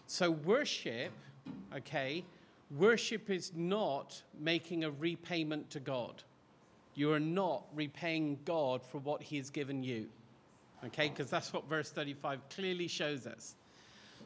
So, 0.06 0.30
worship 0.32 1.12
okay? 1.76 2.24
Worship 2.78 3.30
is 3.30 3.52
not 3.56 4.22
making 4.40 4.84
a 4.84 4.92
repayment 4.92 5.70
to 5.72 5.80
God. 5.80 6.24
You 6.96 7.12
are 7.14 7.20
not 7.20 7.64
repaying 7.74 8.40
God 8.46 8.84
for 8.84 9.00
what 9.00 9.24
He 9.24 9.38
has 9.38 9.50
given 9.50 9.84
you, 9.84 10.08
okay? 10.86 11.10
Because 11.10 11.30
that's 11.30 11.54
what 11.54 11.68
verse 11.70 11.92
35 11.92 12.40
clearly 12.50 12.88
shows 12.88 13.26
us. 13.26 13.56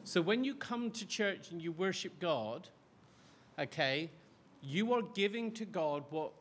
So 0.04 0.20
when 0.20 0.44
you 0.44 0.54
come 0.54 0.90
to 0.90 1.06
church 1.06 1.50
and 1.50 1.62
you 1.62 1.72
worship 1.72 2.12
God, 2.20 2.68
okay, 3.58 4.10
you 4.62 4.92
are 4.92 5.02
giving 5.14 5.52
to 5.52 5.64
God 5.64 6.04
what 6.10 6.32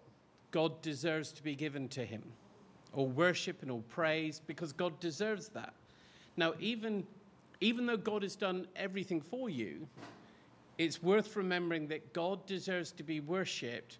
God 0.51 0.81
deserves 0.81 1.31
to 1.33 1.43
be 1.43 1.55
given 1.55 1.87
to 1.89 2.05
Him, 2.05 2.23
or 2.93 3.07
worship 3.07 3.61
and 3.61 3.71
all 3.71 3.83
praise, 3.89 4.41
because 4.45 4.73
God 4.73 4.99
deserves 4.99 5.49
that. 5.49 5.73
Now, 6.35 6.53
even, 6.59 7.05
even 7.61 7.85
though 7.85 7.97
God 7.97 8.23
has 8.23 8.35
done 8.35 8.67
everything 8.75 9.21
for 9.21 9.49
you, 9.49 9.87
it's 10.77 11.03
worth 11.03 11.35
remembering 11.35 11.87
that 11.87 12.13
God 12.13 12.45
deserves 12.45 12.91
to 12.93 13.03
be 13.03 13.19
worshipped 13.19 13.99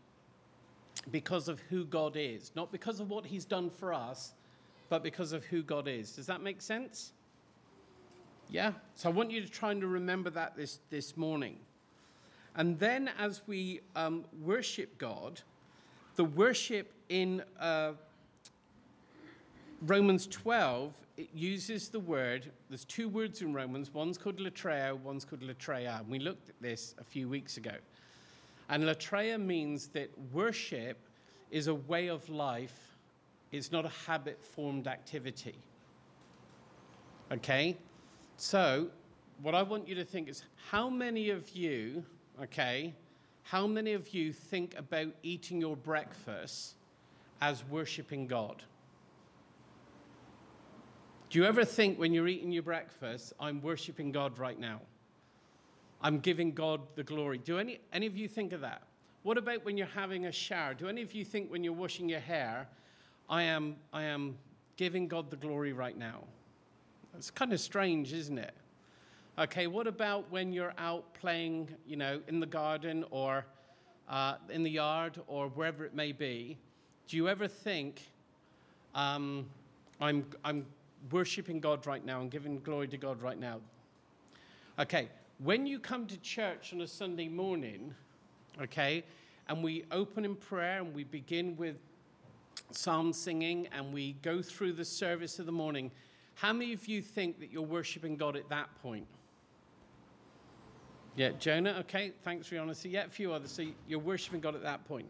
because 1.12 1.48
of 1.48 1.60
who 1.70 1.86
God 1.86 2.16
is, 2.16 2.52
not 2.56 2.72
because 2.72 3.00
of 3.00 3.10
what 3.10 3.26
He's 3.26 3.46
done 3.46 3.70
for 3.70 3.94
us, 3.94 4.34
but 4.90 5.04
because 5.04 5.34
of 5.34 5.44
who 5.46 5.64
God 5.64 5.88
is. 5.88 6.12
Does 6.12 6.26
that 6.28 6.42
make 6.42 6.62
sense? 6.62 7.14
Yeah? 8.50 8.74
So 8.96 9.10
I 9.10 9.12
want 9.12 9.32
you 9.32 9.42
to 9.42 9.50
try 9.50 9.72
and 9.72 9.84
remember 9.84 10.30
that 10.32 10.56
this, 10.56 10.80
this 10.90 11.18
morning. 11.18 11.58
And 12.56 12.78
then 12.78 13.10
as 13.18 13.42
we 13.48 13.82
um, 13.96 14.26
worship 14.42 14.98
God, 14.98 15.42
the 16.16 16.26
worship 16.26 16.94
in 17.10 17.44
uh, 17.60 17.94
Romans 19.86 20.28
12 20.28 20.94
it 21.16 21.30
uses 21.34 21.90
the 21.90 22.00
word, 22.00 22.52
there's 22.70 22.86
two 22.86 23.08
words 23.08 23.42
in 23.42 23.54
Romans, 23.54 23.94
one's 23.94 24.18
called 24.18 24.40
latreo, 24.40 25.00
one's 25.02 25.26
called 25.26 25.42
latreia. 25.42 26.00
And 26.00 26.10
we 26.10 26.20
looked 26.20 26.50
at 26.50 26.56
this 26.60 26.96
a 26.98 27.04
few 27.04 27.30
weeks 27.30 27.58
ago. 27.58 27.74
And 28.70 28.84
latreia 28.84 29.40
means 29.40 29.88
that 29.90 30.10
worship 30.32 30.98
is 31.52 31.68
a 31.68 31.76
way 31.76 32.08
of 32.08 32.28
life, 32.30 32.98
it's 33.52 33.72
not 33.72 33.86
a 33.86 33.92
habit 34.08 34.44
formed 34.44 34.88
activity. 34.88 35.56
Okay? 37.32 37.78
So, 38.38 38.88
what 39.44 39.54
I 39.54 39.62
want 39.62 39.88
you 39.88 39.94
to 39.96 40.06
think 40.06 40.30
is 40.30 40.44
how 40.72 40.90
many 40.90 41.30
of 41.30 41.50
you, 41.52 42.04
okay, 42.42 42.96
how 43.44 43.68
many 43.68 43.94
of 43.94 44.14
you 44.14 44.34
think 44.34 44.76
about 44.78 45.10
eating 45.22 45.62
your 45.62 45.76
breakfast 45.76 46.76
as 47.42 47.64
worshiping 47.70 48.26
God? 48.26 48.64
Do 51.34 51.40
you 51.40 51.46
ever 51.46 51.66
think 51.66 51.98
when 51.98 52.14
you're 52.14 52.28
eating 52.28 52.52
your 52.52 52.62
breakfast, 52.62 53.34
I'm 53.40 53.60
worshiping 53.60 54.12
God 54.12 54.38
right 54.38 54.60
now? 54.60 54.80
I'm 56.00 56.20
giving 56.20 56.52
God 56.52 56.82
the 56.94 57.02
glory. 57.02 57.40
Do 57.40 57.58
any, 57.58 57.80
any 57.92 58.06
of 58.06 58.16
you 58.16 58.28
think 58.28 58.54
of 58.54 58.62
that? 58.62 58.84
What 59.24 59.40
about 59.40 59.66
when 59.66 59.76
you're 59.76 59.88
having 59.88 60.28
a 60.28 60.32
shower? 60.32 60.76
Do 60.76 60.88
any 60.88 61.02
of 61.02 61.16
you 61.16 61.26
think 61.26 61.52
when 61.52 61.64
you're 61.64 61.74
washing 61.74 62.08
your 62.08 62.20
hair, 62.20 62.68
I 63.32 63.42
am, 63.42 63.78
I 63.92 64.04
am 64.04 64.38
giving 64.78 65.08
God 65.08 65.32
the 65.32 65.36
glory 65.36 65.74
right 65.74 65.98
now? 65.98 66.20
It's 67.18 67.32
kind 67.32 67.52
of 67.52 67.60
strange, 67.60 68.14
isn't 68.14 68.38
it? 68.38 68.54
Okay, 69.40 69.66
what 69.66 69.88
about 69.88 70.30
when 70.30 70.54
you're 70.54 70.76
out 70.78 71.16
playing, 71.16 71.68
you 71.88 71.96
know, 71.96 72.22
in 72.28 72.42
the 72.42 72.46
garden 72.46 73.06
or 73.10 73.44
uh, 74.08 74.36
in 74.52 74.62
the 74.62 74.70
yard 74.70 75.20
or 75.26 75.48
wherever 75.48 75.84
it 75.84 75.96
may 75.96 76.12
be? 76.12 76.60
Do 77.08 77.18
you 77.18 77.28
ever 77.28 77.48
think, 77.48 78.04
um, 78.94 79.48
I'm, 80.00 80.28
I'm 80.46 80.68
worshiping 81.12 81.60
God 81.60 81.86
right 81.86 82.06
now 82.06 82.22
and 82.22 82.32
giving 82.32 82.60
glory 82.60 82.88
to 82.88 82.98
God 82.98 83.22
right 83.22 83.40
now. 83.40 83.60
Okay, 84.80 85.10
when 85.40 85.66
you 85.66 85.80
come 85.80 86.08
to 86.08 86.18
church 86.22 86.74
on 86.74 86.82
a 86.82 86.88
Sunday 86.88 87.28
morning, 87.28 87.94
okay, 88.62 89.04
and 89.50 89.64
we 89.64 89.84
open 89.92 90.26
in 90.26 90.36
prayer 90.36 90.80
and 90.80 90.94
we 90.94 91.04
begin 91.04 91.56
with 91.58 91.76
psalm 92.72 93.14
singing 93.14 93.68
and 93.72 93.94
we 93.94 94.14
go 94.22 94.42
through 94.42 94.74
the 94.74 94.86
service 94.86 95.40
of 95.40 95.46
the 95.46 95.52
morning, 95.52 95.92
how 96.36 96.54
many 96.54 96.74
of 96.74 96.88
you 96.88 97.02
think 97.02 97.40
that 97.40 97.52
you're 97.52 97.62
worshiping 97.62 98.16
God 98.16 98.36
at 98.36 98.50
that 98.50 98.70
point? 98.82 99.06
Yeah, 101.16 101.30
Jonah, 101.38 101.76
okay, 101.82 102.12
thanks 102.24 102.48
for 102.48 102.56
your 102.56 102.64
honesty. 102.64 102.90
Yeah, 102.90 103.06
a 103.06 103.10
few 103.10 103.32
others. 103.34 103.52
So 103.52 103.64
you're 103.88 104.00
worshiping 104.00 104.40
God 104.40 104.56
at 104.56 104.64
that 104.64 104.84
point. 104.88 105.08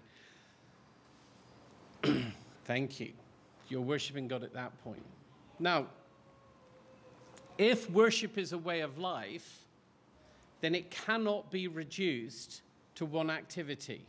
Thank 2.66 3.00
you. 3.00 3.14
You're 3.70 3.82
worshiping 3.82 4.28
God 4.28 4.44
at 4.44 4.54
that 4.54 4.72
point. 4.84 5.04
Now, 5.63 5.86
if 7.58 7.89
worship 7.89 8.38
is 8.38 8.51
a 8.51 8.58
way 8.58 8.82
of 8.82 8.98
life, 8.98 9.63
then 10.60 10.75
it 10.75 10.91
cannot 10.91 11.50
be 11.51 11.70
reduced 11.70 12.63
to 12.96 13.05
one 13.05 13.29
activity, 13.29 14.01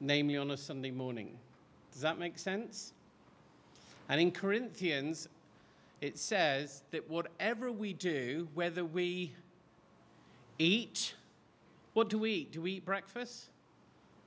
namely 0.00 0.38
on 0.38 0.52
a 0.52 0.56
Sunday 0.56 0.90
morning. 0.90 1.36
Does 1.92 2.00
that 2.00 2.18
make 2.18 2.38
sense? 2.38 2.94
And 4.08 4.18
in 4.18 4.30
Corinthians, 4.30 5.28
it 6.00 6.16
says 6.16 6.84
that 6.90 7.06
whatever 7.10 7.70
we 7.70 7.92
do, 7.92 8.48
whether 8.54 8.82
we 8.82 9.34
eat, 10.58 11.16
what 11.92 12.08
do 12.08 12.16
we 12.16 12.30
eat? 12.30 12.52
Do 12.52 12.62
we 12.62 12.72
eat 12.72 12.86
breakfast? 12.86 13.50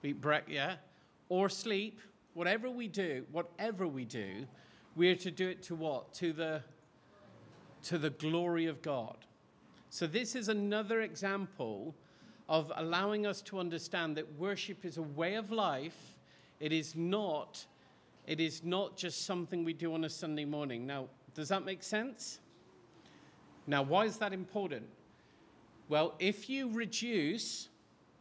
We 0.04 0.12
eat 0.12 0.22
break, 0.22 0.44
yeah, 0.48 0.76
or 1.28 1.50
sleep. 1.50 2.00
Whatever 2.36 2.70
we 2.70 2.88
do, 2.88 3.26
whatever 3.32 3.88
we 3.88 4.06
do, 4.06 4.46
we 5.00 5.10
are 5.10 5.16
to 5.16 5.32
do 5.32 5.48
it 5.48 5.64
to 5.64 5.76
what? 5.76 6.14
To 6.16 6.34
the 6.34 6.62
to 7.84 7.98
the 7.98 8.10
glory 8.10 8.66
of 8.66 8.82
God. 8.82 9.16
So 9.90 10.06
this 10.06 10.36
is 10.36 10.50
another 10.50 11.04
example 11.04 11.96
of 12.50 12.70
allowing 12.76 13.26
us 13.26 13.42
to 13.44 13.60
understand 13.60 14.18
that 14.18 14.26
worship 14.38 14.84
is 14.84 14.98
a 14.98 15.02
way 15.02 15.36
of 15.36 15.54
life. 15.54 16.18
It 16.60 16.74
is 16.74 16.98
not 16.98 17.66
it 18.28 18.42
is 18.42 18.62
not 18.66 18.98
just 18.98 19.26
something 19.26 19.64
we 19.64 19.72
do 19.72 19.94
on 19.94 20.04
a 20.04 20.10
Sunday 20.10 20.44
morning. 20.44 20.86
Now, 20.86 21.08
does 21.34 21.48
that 21.48 21.64
make 21.64 21.82
sense? 21.82 22.40
Now, 23.68 23.82
why 23.84 24.04
is 24.04 24.18
that 24.18 24.34
important? 24.34 24.86
Well, 25.88 26.14
if 26.20 26.50
you 26.50 26.74
reduce, 26.74 27.70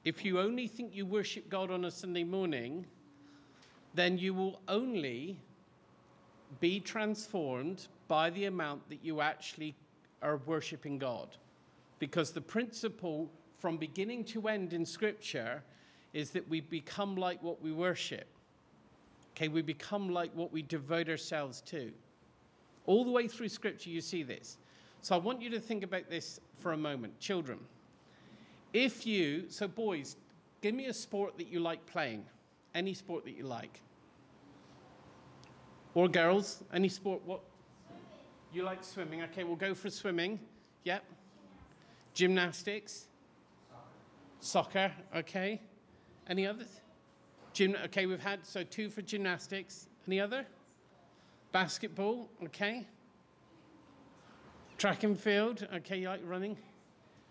if 0.05 0.25
you 0.25 0.39
only 0.39 0.69
think 0.69 0.95
you 0.95 1.07
worship 1.07 1.49
God 1.49 1.73
on 1.73 1.87
a 1.87 1.91
Sunday 1.91 2.23
morning, 2.23 2.87
then 3.95 4.17
you 4.17 4.33
will 4.33 4.61
only 4.69 5.41
be 6.61 6.81
transformed 6.81 7.89
by 8.09 8.31
the 8.31 8.47
amount 8.47 8.89
that 8.89 9.05
you 9.05 9.21
actually 9.21 9.75
are 10.23 10.39
worshiping 10.47 10.99
God. 10.99 11.37
Because 11.99 12.31
the 12.31 12.41
principle 12.41 13.31
from 13.59 13.77
beginning 13.77 14.25
to 14.25 14.49
end 14.49 14.73
in 14.73 14.85
Scripture 14.87 15.63
is 16.13 16.31
that 16.31 16.49
we 16.49 16.61
become 16.61 17.17
like 17.17 17.43
what 17.43 17.61
we 17.63 17.73
worship. 17.73 18.27
Okay, 19.37 19.49
we 19.49 19.63
become 19.63 20.09
like 20.09 20.35
what 20.35 20.53
we 20.53 20.63
devote 20.63 21.09
ourselves 21.09 21.61
to. 21.63 21.93
All 22.87 23.05
the 23.05 23.11
way 23.11 23.29
through 23.29 23.49
Scripture, 23.49 23.91
you 23.91 24.01
see 24.01 24.23
this. 24.23 24.59
So 25.03 25.15
I 25.15 25.19
want 25.19 25.43
you 25.43 25.51
to 25.51 25.61
think 25.61 25.85
about 25.85 26.09
this 26.09 26.41
for 26.59 26.73
a 26.73 26.77
moment. 26.77 27.19
Children, 27.21 27.59
if 28.73 29.07
you, 29.07 29.45
so 29.49 29.69
boys, 29.69 30.17
give 30.61 30.75
me 30.75 30.87
a 30.87 30.95
sport 30.95 31.37
that 31.39 31.49
you 31.49 31.61
like 31.61 31.85
playing, 31.87 32.25
any 32.75 32.95
sport 32.95 33.25
that 33.25 33.37
you 33.37 33.45
like. 33.45 33.81
Or 35.99 36.07
girls, 36.07 36.63
any 36.73 36.89
sport, 36.89 37.23
what? 37.25 37.41
You 38.53 38.63
like 38.63 38.85
swimming. 38.85 39.23
Okay, 39.23 39.43
we'll 39.43 39.57
go 39.57 39.75
for 39.75 39.91
swimming. 39.91 40.39
Yep. 40.85 41.03
Gymnastics. 42.15 43.09
Soccer. 44.39 44.93
Okay. 45.17 45.61
Any 46.29 46.47
others? 46.47 46.83
Gym, 47.53 47.75
okay, 47.87 48.07
we've 48.07 48.21
had 48.21 48.47
so 48.47 48.63
two 48.63 48.91
for 48.91 49.03
gymnastics. 49.03 49.89
Any 50.07 50.21
other? 50.21 50.47
Basketball, 51.51 52.31
okay. 52.45 52.87
Track 54.77 55.03
and 55.03 55.19
field, 55.19 55.67
okay, 55.75 55.99
you 55.99 56.09
like 56.09 56.21
running? 56.25 56.57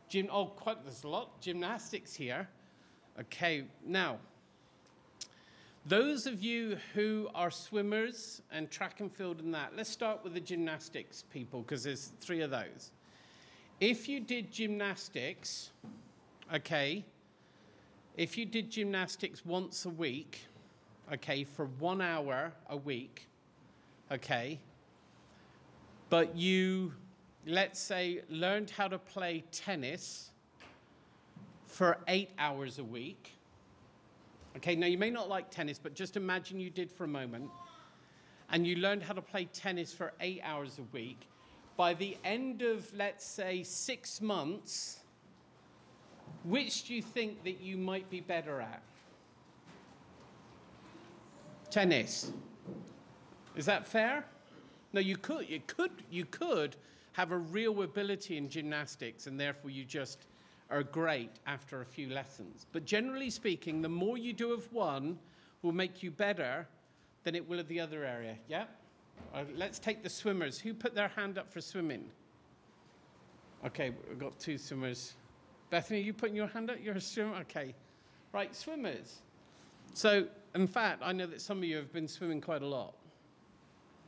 Gym, 0.09 0.27
oh, 0.29 0.47
quite, 0.47 0.83
there's 0.83 1.05
a 1.05 1.07
lot. 1.07 1.39
Gymnastics 1.39 2.13
here. 2.13 2.49
Okay, 3.17 3.63
now, 3.85 4.17
those 5.87 6.27
of 6.27 6.43
you 6.43 6.77
who 6.93 7.29
are 7.33 7.49
swimmers 7.49 8.41
and 8.51 8.69
track 8.69 8.99
and 8.99 9.11
field 9.11 9.39
and 9.39 9.53
that, 9.53 9.71
let's 9.77 9.89
start 9.89 10.21
with 10.23 10.33
the 10.33 10.39
gymnastics 10.39 11.23
people 11.31 11.61
because 11.61 11.83
there's 11.83 12.11
three 12.19 12.41
of 12.41 12.51
those. 12.51 12.91
If 13.79 14.09
you 14.09 14.19
did 14.19 14.51
gymnastics, 14.51 15.71
okay, 16.53 17.05
if 18.17 18.37
you 18.37 18.45
did 18.45 18.69
gymnastics 18.69 19.45
once 19.45 19.85
a 19.85 19.89
week, 19.89 20.41
okay, 21.13 21.45
for 21.45 21.67
one 21.79 22.01
hour 22.01 22.51
a 22.69 22.75
week, 22.75 23.27
okay, 24.11 24.59
but 26.09 26.35
you, 26.35 26.91
let's 27.45 27.79
say, 27.79 28.21
learned 28.29 28.71
how 28.71 28.89
to 28.89 28.97
play 28.97 29.43
tennis 29.53 30.31
for 31.65 31.99
eight 32.07 32.31
hours 32.39 32.79
a 32.79 32.83
week, 32.83 33.36
okay, 34.57 34.75
now 34.75 34.87
you 34.87 34.97
may 34.97 35.09
not 35.09 35.29
like 35.29 35.49
tennis, 35.49 35.79
but 35.79 35.93
just 35.93 36.17
imagine 36.17 36.59
you 36.59 36.69
did 36.69 36.91
for 36.91 37.03
a 37.03 37.07
moment, 37.07 37.49
and 38.49 38.65
you 38.65 38.75
learned 38.77 39.03
how 39.03 39.13
to 39.13 39.21
play 39.21 39.45
tennis 39.45 39.93
for 39.93 40.13
eight 40.19 40.41
hours 40.43 40.79
a 40.79 40.95
week. 40.95 41.27
By 41.75 41.93
the 41.93 42.17
end 42.23 42.63
of, 42.63 42.91
let's 42.95 43.25
say, 43.25 43.61
six 43.61 44.19
months, 44.19 44.99
which 46.43 46.87
do 46.87 46.95
you 46.95 47.01
think 47.01 47.43
that 47.43 47.61
you 47.61 47.77
might 47.77 48.09
be 48.09 48.19
better 48.19 48.59
at? 48.59 48.81
Tennis. 51.69 52.31
Is 53.55 53.65
that 53.65 53.87
fair? 53.87 54.25
No, 54.93 55.01
you 55.01 55.17
could. 55.17 55.47
You 55.49 55.61
could. 55.67 55.91
You 56.09 56.25
could 56.25 56.75
have 57.11 57.31
a 57.31 57.37
real 57.37 57.83
ability 57.83 58.37
in 58.37 58.49
gymnastics, 58.49 59.27
and 59.27 59.39
therefore 59.39 59.69
you 59.69 59.83
just 59.83 60.25
are 60.69 60.83
great 60.83 61.31
after 61.45 61.81
a 61.81 61.85
few 61.85 62.09
lessons. 62.09 62.65
But 62.71 62.85
generally 62.85 63.29
speaking, 63.29 63.81
the 63.81 63.89
more 63.89 64.17
you 64.17 64.33
do 64.33 64.53
of 64.53 64.71
one 64.73 65.17
will 65.61 65.71
make 65.71 66.03
you 66.03 66.11
better 66.11 66.67
than 67.23 67.35
it 67.35 67.47
will 67.47 67.59
of 67.59 67.67
the 67.67 67.79
other 67.79 68.03
area. 68.03 68.37
Yeah. 68.47 68.65
Uh, 69.33 69.43
let's 69.55 69.79
take 69.79 70.03
the 70.03 70.09
swimmers. 70.09 70.59
Who 70.59 70.73
put 70.73 70.93
their 70.93 71.07
hand 71.09 71.37
up 71.37 71.51
for 71.51 71.61
swimming? 71.61 72.05
Okay, 73.65 73.91
we've 74.07 74.19
got 74.19 74.37
two 74.39 74.57
swimmers. 74.57 75.13
Bethany, 75.69 76.01
you 76.01 76.13
putting 76.13 76.35
your 76.35 76.47
hand 76.47 76.69
up? 76.69 76.77
You're 76.81 76.95
a 76.95 77.01
swimmer? 77.01 77.35
Okay. 77.41 77.73
Right, 78.33 78.55
swimmers. 78.55 79.19
So, 79.93 80.27
in 80.53 80.67
fact, 80.67 81.01
I 81.03 81.11
know 81.11 81.25
that 81.25 81.41
some 81.41 81.57
of 81.57 81.63
you 81.63 81.75
have 81.77 81.91
been 81.91 82.07
swimming 82.07 82.39
quite 82.39 82.61
a 82.61 82.67
lot. 82.67 82.93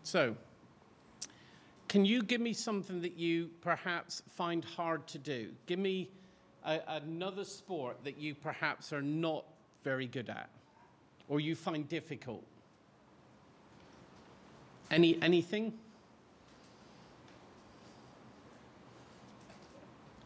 So, 0.03 0.35
can 1.87 2.05
you 2.05 2.21
give 2.21 2.39
me 2.39 2.53
something 2.53 3.01
that 3.01 3.17
you 3.17 3.49
perhaps 3.61 4.21
find 4.29 4.63
hard 4.63 5.07
to 5.07 5.17
do? 5.17 5.49
Give 5.65 5.79
me 5.79 6.09
a, 6.69 6.81
another 7.03 7.43
sport 7.43 7.97
that 8.03 8.17
you 8.17 8.35
perhaps 8.35 8.93
are 8.93 9.01
not 9.01 9.45
very 9.83 10.05
good 10.05 10.29
at 10.29 10.49
or 11.27 11.39
you 11.39 11.55
find 11.55 11.87
difficult. 11.89 12.43
Any, 14.91 15.21
anything? 15.21 15.73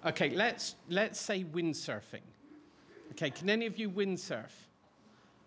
Okay, 0.06 0.30
let's, 0.30 0.76
let's 0.90 1.20
say 1.20 1.44
windsurfing. 1.44 2.22
Okay, 3.12 3.30
can 3.30 3.50
any 3.50 3.66
of 3.66 3.78
you 3.78 3.90
windsurf? 3.90 4.52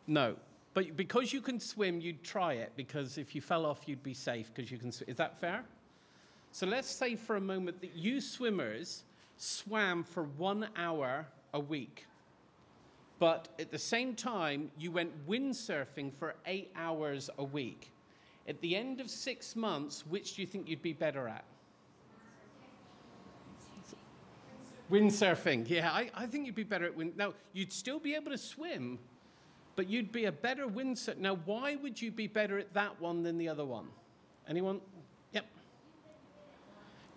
No. 0.06 0.36
But 0.74 0.96
because 0.96 1.32
you 1.32 1.40
can 1.40 1.58
swim, 1.58 2.00
you'd 2.00 2.22
try 2.22 2.54
it 2.54 2.72
because 2.76 3.16
if 3.16 3.34
you 3.34 3.40
fell 3.40 3.64
off, 3.64 3.82
you'd 3.86 4.02
be 4.02 4.14
safe 4.14 4.52
because 4.54 4.70
you 4.70 4.78
can 4.78 4.92
swim. 4.92 5.08
Is 5.08 5.16
that 5.16 5.38
fair? 5.40 5.64
So 6.52 6.66
let's 6.66 6.88
say 6.88 7.16
for 7.16 7.36
a 7.36 7.40
moment 7.40 7.80
that 7.80 7.94
you 7.94 8.20
swimmers 8.20 9.04
swam 9.36 10.04
for 10.04 10.24
one 10.24 10.68
hour 10.76 11.26
a 11.54 11.60
week. 11.60 12.06
But 13.18 13.48
at 13.58 13.70
the 13.70 13.78
same 13.78 14.14
time, 14.14 14.70
you 14.78 14.90
went 14.90 15.10
windsurfing 15.26 16.12
for 16.18 16.34
eight 16.44 16.70
hours 16.76 17.30
a 17.38 17.44
week. 17.44 17.92
At 18.48 18.60
the 18.60 18.76
end 18.76 19.00
of 19.00 19.10
six 19.10 19.56
months, 19.56 20.04
which 20.06 20.36
do 20.36 20.42
you 20.42 20.46
think 20.46 20.68
you'd 20.68 20.82
be 20.82 20.92
better 20.92 21.26
at? 21.26 21.44
Windsurfing, 24.90 25.68
yeah, 25.68 25.90
I, 25.90 26.10
I 26.14 26.26
think 26.26 26.46
you'd 26.46 26.54
be 26.54 26.62
better 26.62 26.84
at 26.84 26.94
wind. 26.94 27.16
Now, 27.16 27.34
you'd 27.52 27.72
still 27.72 27.98
be 27.98 28.14
able 28.14 28.30
to 28.30 28.38
swim, 28.38 29.00
but 29.74 29.88
you'd 29.88 30.12
be 30.12 30.26
a 30.26 30.32
better 30.32 30.68
windsurfer. 30.68 31.16
Now, 31.16 31.38
why 31.44 31.74
would 31.76 32.00
you 32.00 32.12
be 32.12 32.28
better 32.28 32.58
at 32.58 32.72
that 32.74 33.00
one 33.00 33.24
than 33.24 33.36
the 33.36 33.48
other 33.48 33.64
one? 33.64 33.88
Anyone? 34.48 34.80
Yep. 35.32 35.46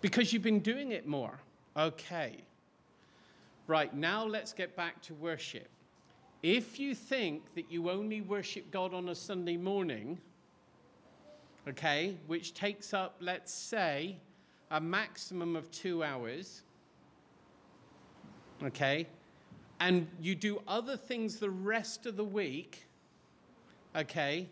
Because 0.00 0.32
you've 0.32 0.42
been 0.42 0.58
doing 0.58 0.90
it 0.90 1.06
more. 1.06 1.38
Okay. 1.76 2.42
Right, 3.66 3.94
now 3.94 4.24
let's 4.24 4.52
get 4.52 4.74
back 4.76 5.00
to 5.02 5.14
worship. 5.14 5.68
If 6.42 6.80
you 6.80 6.94
think 6.94 7.54
that 7.54 7.70
you 7.70 7.90
only 7.90 8.20
worship 8.20 8.70
God 8.70 8.94
on 8.94 9.10
a 9.10 9.14
Sunday 9.14 9.56
morning, 9.56 10.18
okay, 11.68 12.16
which 12.26 12.54
takes 12.54 12.92
up, 12.94 13.16
let's 13.20 13.52
say, 13.52 14.16
a 14.70 14.80
maximum 14.80 15.54
of 15.54 15.70
two 15.70 16.02
hours, 16.02 16.62
okay? 18.64 19.06
And 19.78 20.08
you 20.20 20.34
do 20.34 20.60
other 20.66 20.96
things 20.96 21.36
the 21.36 21.50
rest 21.50 22.06
of 22.06 22.16
the 22.16 22.24
week, 22.24 22.86
okay? 23.94 24.48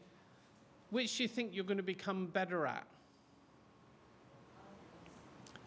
Which 0.90 1.18
you 1.18 1.26
think 1.26 1.54
you're 1.54 1.64
going 1.64 1.78
to 1.78 1.82
become 1.82 2.26
better 2.26 2.66
at? 2.66 2.86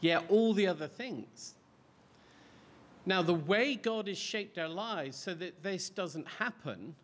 Yeah, 0.02 0.22
all 0.30 0.54
the 0.54 0.68
other 0.68 0.88
things. 0.88 1.54
Now, 3.06 3.22
the 3.22 3.34
way 3.34 3.76
God 3.76 4.08
has 4.08 4.18
shaped 4.18 4.58
our 4.58 4.70
lives 4.70 5.18
so 5.18 5.34
that 5.36 5.64
this 5.64 5.90
doesn't 5.90 6.28
happen 6.28 6.96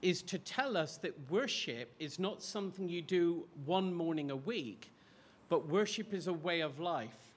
is 0.00 0.22
to 0.22 0.38
tell 0.38 0.76
us 0.76 0.98
that 0.98 1.12
worship 1.30 1.90
is 1.98 2.18
not 2.18 2.42
something 2.42 2.88
you 2.88 3.02
do 3.02 3.44
one 3.64 3.92
morning 3.92 4.30
a 4.30 4.36
week, 4.36 4.92
but 5.48 5.68
worship 5.68 6.14
is 6.14 6.26
a 6.26 6.32
way 6.32 6.60
of 6.60 6.78
life. 6.78 7.34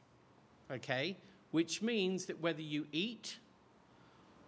Okay? 0.72 1.18
which 1.52 1.82
means 1.82 2.26
that 2.26 2.40
whether 2.42 2.62
you 2.62 2.86
eat 2.92 3.38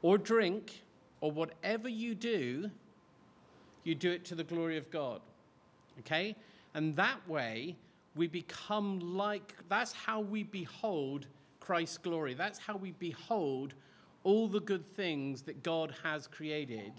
or 0.02 0.18
drink 0.18 0.84
or 1.22 1.32
whatever 1.32 1.90
you 1.90 2.16
do, 2.16 2.70
you 3.84 3.96
do 3.96 4.12
it 4.12 4.26
to 4.26 4.36
the 4.36 4.44
glory 4.44 4.78
of 4.78 4.90
God. 4.92 5.22
Okay? 6.00 6.36
And 6.74 6.96
that 6.96 7.28
way, 7.28 7.76
we 8.20 8.28
become 8.28 9.00
like, 9.00 9.54
that's 9.70 9.94
how 9.94 10.20
we 10.20 10.44
behold 10.44 11.28
Christ's 11.62 11.98
glory. 11.98 12.34
That's 12.34 12.60
how 12.60 12.76
we 12.76 12.92
behold 12.92 13.76
all 14.26 14.50
the 14.50 14.60
good 14.60 14.86
things 14.86 15.42
that 15.44 15.64
God 15.64 15.96
has 16.04 16.28
created. 16.28 16.92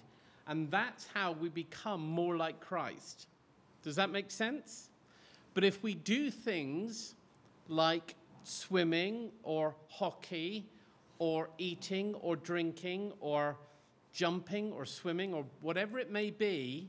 And 0.46 0.70
that's 0.70 1.06
how 1.12 1.32
we 1.32 1.50
become 1.50 2.00
more 2.00 2.38
like 2.38 2.58
Christ. 2.58 3.26
Does 3.82 3.96
that 3.96 4.08
make 4.08 4.30
sense? 4.30 4.88
But 5.52 5.62
if 5.62 5.82
we 5.82 5.92
do 5.94 6.30
things 6.30 7.16
like 7.68 8.14
swimming 8.42 9.30
or 9.42 9.74
hockey 9.88 10.64
or 11.18 11.50
eating 11.58 12.14
or 12.14 12.34
drinking 12.34 13.12
or 13.20 13.58
jumping 14.14 14.72
or 14.72 14.86
swimming 14.86 15.34
or 15.34 15.44
whatever 15.60 15.98
it 15.98 16.10
may 16.10 16.30
be, 16.30 16.88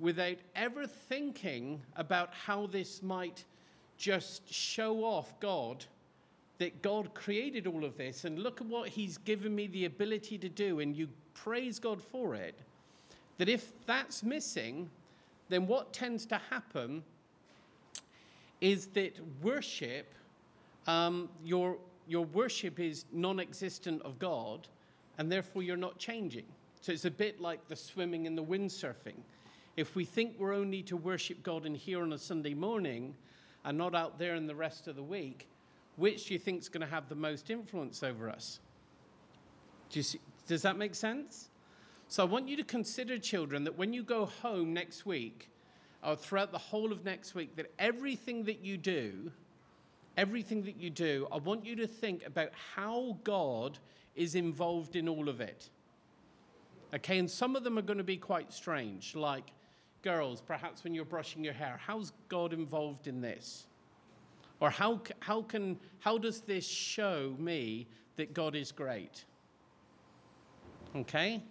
without 0.00 0.38
ever 0.56 0.88
thinking 0.88 1.80
about 1.94 2.34
how 2.34 2.66
this 2.66 3.00
might 3.00 3.44
just 4.00 4.52
show 4.52 5.04
off 5.04 5.38
God, 5.40 5.84
that 6.58 6.80
God 6.80 7.12
created 7.14 7.66
all 7.66 7.84
of 7.84 7.98
this, 7.98 8.24
and 8.24 8.38
look 8.38 8.60
at 8.60 8.66
what 8.66 8.88
He's 8.88 9.18
given 9.18 9.54
me 9.54 9.66
the 9.66 9.84
ability 9.84 10.38
to 10.38 10.48
do, 10.48 10.80
and 10.80 10.96
you 10.96 11.06
praise 11.34 11.78
God 11.78 12.02
for 12.02 12.34
it, 12.34 12.58
that 13.36 13.48
if 13.48 13.72
that's 13.86 14.22
missing, 14.22 14.88
then 15.50 15.66
what 15.66 15.92
tends 15.92 16.24
to 16.26 16.40
happen 16.50 17.02
is 18.62 18.86
that 18.88 19.12
worship, 19.42 20.14
um, 20.86 21.28
your, 21.44 21.76
your 22.08 22.24
worship 22.24 22.80
is 22.80 23.04
non 23.12 23.38
existent 23.38 24.00
of 24.02 24.18
God, 24.18 24.66
and 25.18 25.30
therefore 25.30 25.62
you're 25.62 25.76
not 25.76 25.98
changing. 25.98 26.44
So 26.80 26.92
it's 26.92 27.04
a 27.04 27.10
bit 27.10 27.38
like 27.38 27.68
the 27.68 27.76
swimming 27.76 28.26
and 28.26 28.36
the 28.36 28.44
windsurfing. 28.44 29.16
If 29.76 29.94
we 29.94 30.06
think 30.06 30.36
we're 30.38 30.54
only 30.54 30.82
to 30.84 30.96
worship 30.96 31.42
God 31.42 31.66
in 31.66 31.74
here 31.74 32.02
on 32.02 32.14
a 32.14 32.18
Sunday 32.18 32.54
morning 32.54 33.14
and 33.64 33.76
not 33.76 33.94
out 33.94 34.18
there 34.18 34.34
in 34.34 34.46
the 34.46 34.54
rest 34.54 34.88
of 34.88 34.96
the 34.96 35.02
week, 35.02 35.48
which 35.96 36.26
do 36.26 36.34
you 36.34 36.38
think 36.38 36.60
is 36.60 36.68
going 36.68 36.80
to 36.80 36.86
have 36.86 37.08
the 37.08 37.14
most 37.14 37.50
influence 37.50 38.02
over 38.02 38.28
us? 38.30 38.60
Do 39.90 40.02
see, 40.02 40.20
does 40.46 40.62
that 40.62 40.76
make 40.76 40.94
sense? 40.94 41.50
So 42.08 42.24
I 42.24 42.26
want 42.26 42.48
you 42.48 42.56
to 42.56 42.64
consider, 42.64 43.18
children, 43.18 43.64
that 43.64 43.76
when 43.76 43.92
you 43.92 44.02
go 44.02 44.26
home 44.26 44.72
next 44.72 45.06
week, 45.06 45.50
or 46.02 46.16
throughout 46.16 46.50
the 46.50 46.58
whole 46.58 46.92
of 46.92 47.04
next 47.04 47.34
week, 47.34 47.54
that 47.56 47.70
everything 47.78 48.44
that 48.44 48.64
you 48.64 48.76
do, 48.76 49.30
everything 50.16 50.62
that 50.64 50.76
you 50.76 50.90
do, 50.90 51.28
I 51.30 51.36
want 51.36 51.64
you 51.64 51.76
to 51.76 51.86
think 51.86 52.26
about 52.26 52.50
how 52.74 53.18
God 53.22 53.78
is 54.16 54.34
involved 54.34 54.96
in 54.96 55.08
all 55.08 55.28
of 55.28 55.40
it. 55.40 55.70
Okay, 56.94 57.18
and 57.18 57.30
some 57.30 57.54
of 57.54 57.62
them 57.62 57.78
are 57.78 57.82
going 57.82 57.98
to 57.98 58.04
be 58.04 58.16
quite 58.16 58.52
strange, 58.52 59.14
like 59.14 59.52
girls, 60.02 60.40
perhaps 60.40 60.84
when 60.84 60.94
you're 60.94 61.04
brushing 61.04 61.44
your 61.44 61.52
hair, 61.52 61.78
how's 61.84 62.12
God 62.28 62.52
involved 62.52 63.06
in 63.06 63.20
this? 63.20 63.66
Or 64.60 64.70
how, 64.70 65.00
how, 65.20 65.42
can, 65.42 65.78
how 66.00 66.18
does 66.18 66.40
this 66.40 66.66
show 66.66 67.34
me 67.38 67.86
that 68.16 68.34
God 68.34 68.54
is 68.54 68.72
great? 68.72 69.24
Okay? 70.94 71.42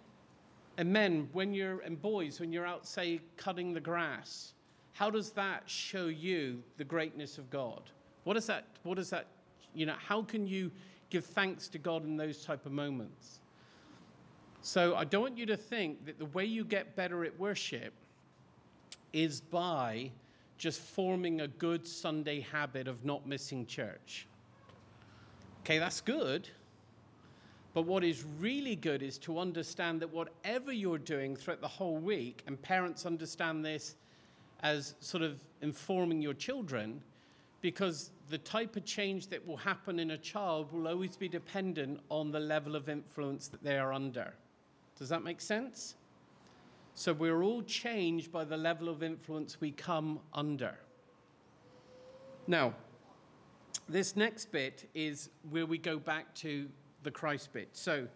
And 0.76 0.92
men, 0.92 1.28
when 1.32 1.52
you're, 1.52 1.80
and 1.80 2.00
boys, 2.00 2.40
when 2.40 2.52
you're 2.52 2.66
out, 2.66 2.86
say, 2.86 3.20
cutting 3.36 3.74
the 3.74 3.80
grass, 3.80 4.54
how 4.92 5.10
does 5.10 5.30
that 5.32 5.62
show 5.66 6.06
you 6.06 6.62
the 6.76 6.84
greatness 6.84 7.38
of 7.38 7.50
God? 7.50 7.82
What 8.24 8.36
is 8.36 8.46
that, 8.46 8.66
what 8.82 8.98
is 8.98 9.10
that, 9.10 9.26
you 9.74 9.86
know, 9.86 9.96
how 9.98 10.22
can 10.22 10.46
you 10.46 10.70
give 11.08 11.24
thanks 11.24 11.68
to 11.68 11.78
God 11.78 12.04
in 12.04 12.16
those 12.16 12.44
type 12.44 12.64
of 12.66 12.72
moments? 12.72 13.40
So 14.62 14.94
I 14.94 15.04
don't 15.04 15.22
want 15.22 15.38
you 15.38 15.46
to 15.46 15.56
think 15.56 16.04
that 16.06 16.18
the 16.18 16.26
way 16.26 16.44
you 16.44 16.64
get 16.64 16.94
better 16.94 17.24
at 17.24 17.38
worship 17.38 17.94
is 19.12 19.40
by 19.40 20.10
just 20.58 20.80
forming 20.80 21.40
a 21.40 21.48
good 21.48 21.86
Sunday 21.86 22.40
habit 22.40 22.86
of 22.86 23.04
not 23.04 23.26
missing 23.26 23.66
church. 23.66 24.26
Okay, 25.62 25.78
that's 25.78 26.00
good. 26.00 26.48
But 27.72 27.82
what 27.82 28.02
is 28.02 28.24
really 28.38 28.74
good 28.74 29.02
is 29.02 29.16
to 29.18 29.38
understand 29.38 30.00
that 30.00 30.10
whatever 30.12 30.72
you're 30.72 30.98
doing 30.98 31.36
throughout 31.36 31.60
the 31.60 31.68
whole 31.68 31.96
week, 31.96 32.42
and 32.46 32.60
parents 32.60 33.06
understand 33.06 33.64
this 33.64 33.94
as 34.62 34.94
sort 35.00 35.22
of 35.22 35.38
informing 35.62 36.20
your 36.20 36.34
children, 36.34 37.00
because 37.60 38.10
the 38.28 38.38
type 38.38 38.76
of 38.76 38.84
change 38.84 39.28
that 39.28 39.46
will 39.46 39.56
happen 39.56 39.98
in 39.98 40.12
a 40.12 40.18
child 40.18 40.72
will 40.72 40.88
always 40.88 41.16
be 41.16 41.28
dependent 41.28 42.00
on 42.08 42.32
the 42.32 42.40
level 42.40 42.74
of 42.74 42.88
influence 42.88 43.48
that 43.48 43.62
they 43.62 43.78
are 43.78 43.92
under. 43.92 44.34
Does 44.98 45.08
that 45.08 45.22
make 45.22 45.40
sense? 45.40 45.94
So 47.00 47.14
we're 47.14 47.42
all 47.42 47.62
changed 47.62 48.30
by 48.30 48.44
the 48.44 48.58
level 48.58 48.90
of 48.90 49.02
influence 49.02 49.58
we 49.58 49.70
come 49.70 50.20
under. 50.34 50.74
Now, 52.46 52.74
this 53.88 54.16
next 54.16 54.52
bit 54.52 54.86
is 54.92 55.30
where 55.48 55.64
we 55.64 55.78
go 55.78 55.98
back 55.98 56.34
to 56.34 56.68
the 57.02 57.10
Christ 57.10 57.54
bit. 57.54 57.70
So, 57.72 58.06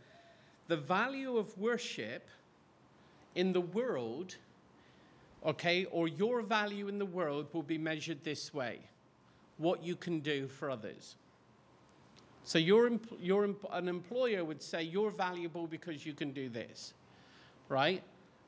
the 0.68 0.76
value 0.76 1.38
of 1.38 1.56
worship 1.56 2.28
in 3.36 3.54
the 3.54 3.62
world, 3.62 4.36
okay, 5.46 5.86
or 5.86 6.06
your 6.06 6.42
value 6.42 6.88
in 6.88 6.98
the 6.98 7.06
world 7.06 7.46
will 7.54 7.62
be 7.62 7.78
measured 7.78 8.22
this 8.22 8.52
way 8.52 8.80
what 9.56 9.82
you 9.82 9.96
can 9.96 10.20
do 10.20 10.46
for 10.46 10.68
others. 10.68 11.16
So, 12.44 12.58
you're, 12.58 12.90
you're, 13.18 13.48
an 13.72 13.88
employer 13.88 14.44
would 14.44 14.60
say 14.62 14.82
you're 14.82 15.10
valuable 15.10 15.66
because 15.66 16.04
you 16.04 16.12
can 16.12 16.32
do 16.32 16.50
this, 16.50 16.92
right? 17.70 18.02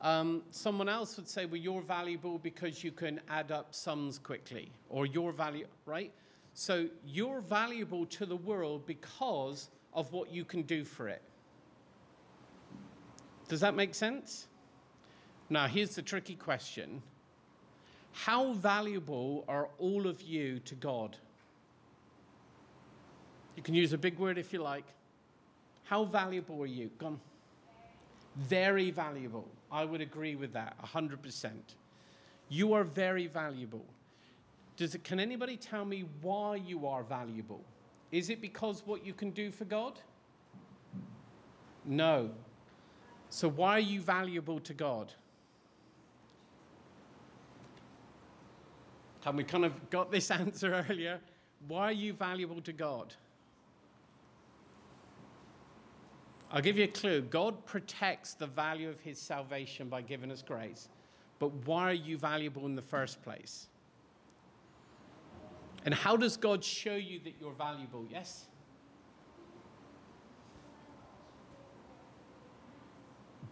Um, 0.06 0.42
someone 0.52 0.88
else 0.88 1.16
would 1.16 1.28
say, 1.28 1.46
well, 1.46 1.56
you're 1.56 1.82
valuable 1.82 2.38
because 2.38 2.84
you 2.84 2.92
can 2.92 3.20
add 3.28 3.50
up 3.50 3.74
sums 3.74 4.20
quickly, 4.20 4.70
or 4.88 5.04
you're 5.04 5.32
valuable, 5.32 5.72
right? 5.84 6.12
So, 6.54 6.86
you're 7.04 7.40
valuable 7.40 8.06
to 8.06 8.24
the 8.24 8.36
world 8.36 8.86
because 8.86 9.68
of 9.92 10.12
what 10.12 10.30
you 10.30 10.44
can 10.44 10.62
do 10.62 10.84
for 10.84 11.08
it. 11.08 11.22
Does 13.48 13.58
that 13.58 13.74
make 13.74 13.96
sense? 13.96 14.46
Now, 15.50 15.66
here's 15.66 15.96
the 15.96 16.02
tricky 16.02 16.36
question 16.36 17.02
How 18.12 18.52
valuable 18.52 19.44
are 19.48 19.68
all 19.80 20.06
of 20.06 20.22
you 20.22 20.60
to 20.66 20.76
God? 20.76 21.16
You 23.56 23.62
can 23.64 23.74
use 23.74 23.92
a 23.92 23.98
big 23.98 24.20
word 24.20 24.38
if 24.38 24.52
you 24.52 24.62
like. 24.62 24.86
How 25.82 26.04
valuable 26.04 26.62
are 26.62 26.66
you? 26.66 26.92
Gone. 26.96 27.18
Very 28.36 28.92
valuable. 28.92 29.48
I 29.70 29.84
would 29.84 30.00
agree 30.00 30.36
with 30.36 30.52
that 30.52 30.76
100%. 30.82 31.50
You 32.48 32.72
are 32.72 32.84
very 32.84 33.26
valuable. 33.26 33.84
Does 34.76 34.94
it, 34.94 35.04
can 35.04 35.18
anybody 35.18 35.56
tell 35.56 35.84
me 35.84 36.04
why 36.22 36.56
you 36.56 36.86
are 36.86 37.02
valuable? 37.02 37.64
Is 38.12 38.30
it 38.30 38.40
because 38.40 38.82
what 38.86 39.04
you 39.04 39.12
can 39.12 39.30
do 39.30 39.50
for 39.50 39.64
God? 39.64 39.98
No. 41.84 42.30
So 43.30 43.48
why 43.48 43.72
are 43.72 43.80
you 43.80 44.00
valuable 44.00 44.60
to 44.60 44.74
God? 44.74 45.12
And 49.24 49.36
we 49.36 49.42
kind 49.42 49.64
of 49.64 49.90
got 49.90 50.12
this 50.12 50.30
answer 50.42 50.84
earlier. 50.88 51.18
Why 51.66 51.88
are 51.88 51.92
you 51.92 52.12
valuable 52.12 52.60
to 52.62 52.72
God? 52.72 53.14
I'll 56.50 56.62
give 56.62 56.76
you 56.78 56.84
a 56.84 56.88
clue. 56.88 57.22
God 57.22 57.64
protects 57.66 58.34
the 58.34 58.46
value 58.46 58.88
of 58.88 59.00
his 59.00 59.18
salvation 59.18 59.88
by 59.88 60.02
giving 60.02 60.30
us 60.30 60.42
grace. 60.42 60.88
But 61.38 61.52
why 61.66 61.90
are 61.90 61.92
you 61.92 62.16
valuable 62.16 62.66
in 62.66 62.74
the 62.74 62.82
first 62.82 63.22
place? 63.22 63.66
And 65.84 65.92
how 65.92 66.16
does 66.16 66.36
God 66.36 66.64
show 66.64 66.94
you 66.94 67.20
that 67.24 67.34
you're 67.40 67.52
valuable? 67.52 68.06
Yes? 68.10 68.46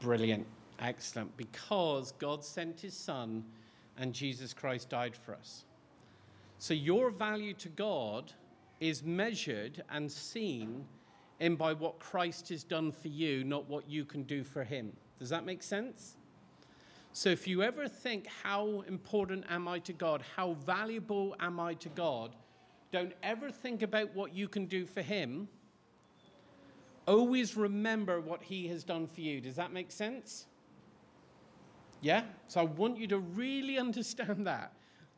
Brilliant. 0.01 0.47
Excellent. 0.81 1.37
Because 1.37 2.13
God 2.19 2.45
sent 2.45 2.81
his 2.81 2.95
son 2.95 3.45
and 3.99 4.13
Jesus 4.13 4.53
Christ 4.53 4.89
died 4.89 5.17
for 5.17 5.35
us. 5.35 5.65
So 6.59 6.75
your 6.75 7.11
value 7.11 7.55
to 7.55 7.69
God 7.71 8.33
is 8.81 9.03
measured 9.03 9.83
and 9.91 10.11
seen 10.11 10.85
in 11.41 11.57
by 11.57 11.73
what 11.73 11.99
Christ 11.99 12.49
has 12.51 12.65
done 12.65 12.93
for 12.93 13.09
you, 13.09 13.45
not 13.45 13.69
what 13.69 13.89
you 13.89 14.05
can 14.05 14.23
do 14.23 14.45
for 14.45 14.65
him. 14.65 14.93
Does 15.19 15.29
that 15.31 15.45
make 15.45 15.63
sense? 15.63 16.17
So 17.13 17.29
if 17.29 17.47
you 17.47 17.63
ever 17.63 17.87
think, 17.87 18.27
how 18.43 18.83
important 18.89 19.45
am 19.49 19.69
I 19.69 19.79
to 19.81 19.93
God? 19.93 20.23
How 20.37 20.55
valuable 20.55 21.37
am 21.39 21.61
I 21.61 21.75
to 21.75 21.89
God? 21.91 22.35
Don't 22.91 23.13
ever 23.23 23.51
think 23.51 23.83
about 23.83 24.15
what 24.15 24.35
you 24.35 24.49
can 24.49 24.67
do 24.67 24.85
for 24.87 25.03
Him. 25.03 25.49
Always 27.07 27.57
remember 27.57 28.21
what 28.21 28.43
He 28.43 28.69
has 28.69 28.85
done 28.85 29.07
for 29.07 29.21
you. 29.21 29.41
Does 29.41 29.57
that 29.57 29.73
make 29.73 29.91
sense? 29.91 30.47
Yeah? 32.01 32.23
So 32.49 32.61
I 32.61 32.65
want 32.65 32.99
you 32.99 33.07
to 33.09 33.19
really 33.19 33.79
understand 33.87 34.47
that. 34.47 34.73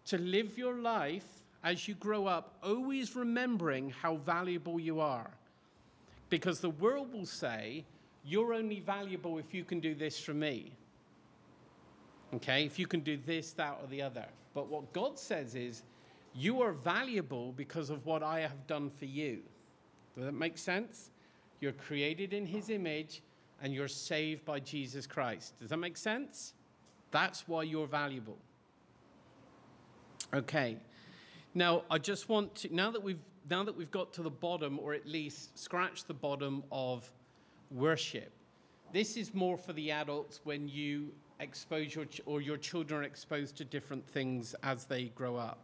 To 0.07 0.19
live 0.19 0.57
your 0.57 0.75
life 0.81 1.27
as 1.65 1.89
you 1.89 1.95
grow 1.97 2.27
up, 2.27 2.57
always 2.63 3.17
remembering 3.17 3.91
how 3.91 4.17
valuable 4.17 4.79
you 4.79 5.01
are. 5.01 5.31
Because 6.29 6.61
the 6.61 6.71
world 6.71 7.13
will 7.13 7.27
say, 7.27 7.85
you're 8.25 8.55
only 8.55 8.81
valuable 8.81 9.39
if 9.39 9.55
you 9.55 9.65
can 9.65 9.81
do 9.81 9.95
this 9.95 10.19
for 10.19 10.35
me. 10.35 10.73
Okay, 12.35 12.65
if 12.65 12.79
you 12.79 12.87
can 12.87 13.01
do 13.01 13.17
this, 13.25 13.53
that, 13.53 13.79
or 13.81 13.87
the 13.89 14.03
other. 14.03 14.27
But 14.53 14.69
what 14.69 14.93
God 14.93 15.19
says 15.19 15.55
is, 15.55 15.85
You 16.35 16.61
are 16.61 16.73
valuable 16.73 17.53
because 17.57 17.89
of 17.89 18.05
what 18.05 18.23
I 18.23 18.41
have 18.41 18.67
done 18.67 18.91
for 18.91 19.07
you. 19.07 19.41
Does 20.15 20.27
that 20.27 20.33
make 20.33 20.59
sense? 20.59 21.11
You're 21.61 21.73
created 21.73 22.35
in 22.35 22.45
his 22.45 22.69
image 22.69 23.23
and 23.63 23.73
you're 23.73 23.89
saved 23.89 24.45
by 24.45 24.61
Jesus 24.61 25.07
Christ. 25.07 25.59
Does 25.59 25.71
that 25.71 25.79
make 25.79 25.97
sense? 25.97 26.53
That's 27.11 27.49
why 27.49 27.63
you're 27.63 27.87
valuable. 27.87 28.37
Okay. 30.35 30.77
Now, 31.57 31.85
I 31.91 31.97
just 31.97 32.29
want 32.29 32.55
to 32.57 32.75
now 32.75 32.91
that 32.91 33.03
we've 33.03 33.19
now 33.49 33.65
that 33.65 33.75
we've 33.75 33.91
got 33.91 34.13
to 34.13 34.23
the 34.23 34.29
bottom 34.29 34.79
or 34.79 34.93
at 34.93 35.07
least 35.07 35.59
scratched 35.59 36.07
the 36.07 36.13
bottom 36.13 36.63
of 36.71 37.11
worship. 37.71 38.31
This 38.93 39.17
is 39.17 39.33
more 39.33 39.57
for 39.57 39.73
the 39.73 39.91
adults 39.91 40.41
when 40.45 40.69
you 40.69 41.13
expose 41.41 41.95
your 41.95 42.05
ch- 42.05 42.21
or 42.27 42.43
your 42.43 42.59
children 42.59 43.01
are 43.01 43.05
exposed 43.05 43.57
to 43.57 43.65
different 43.65 44.07
things 44.07 44.55
as 44.63 44.85
they 44.85 45.05
grow 45.15 45.37
up. 45.37 45.61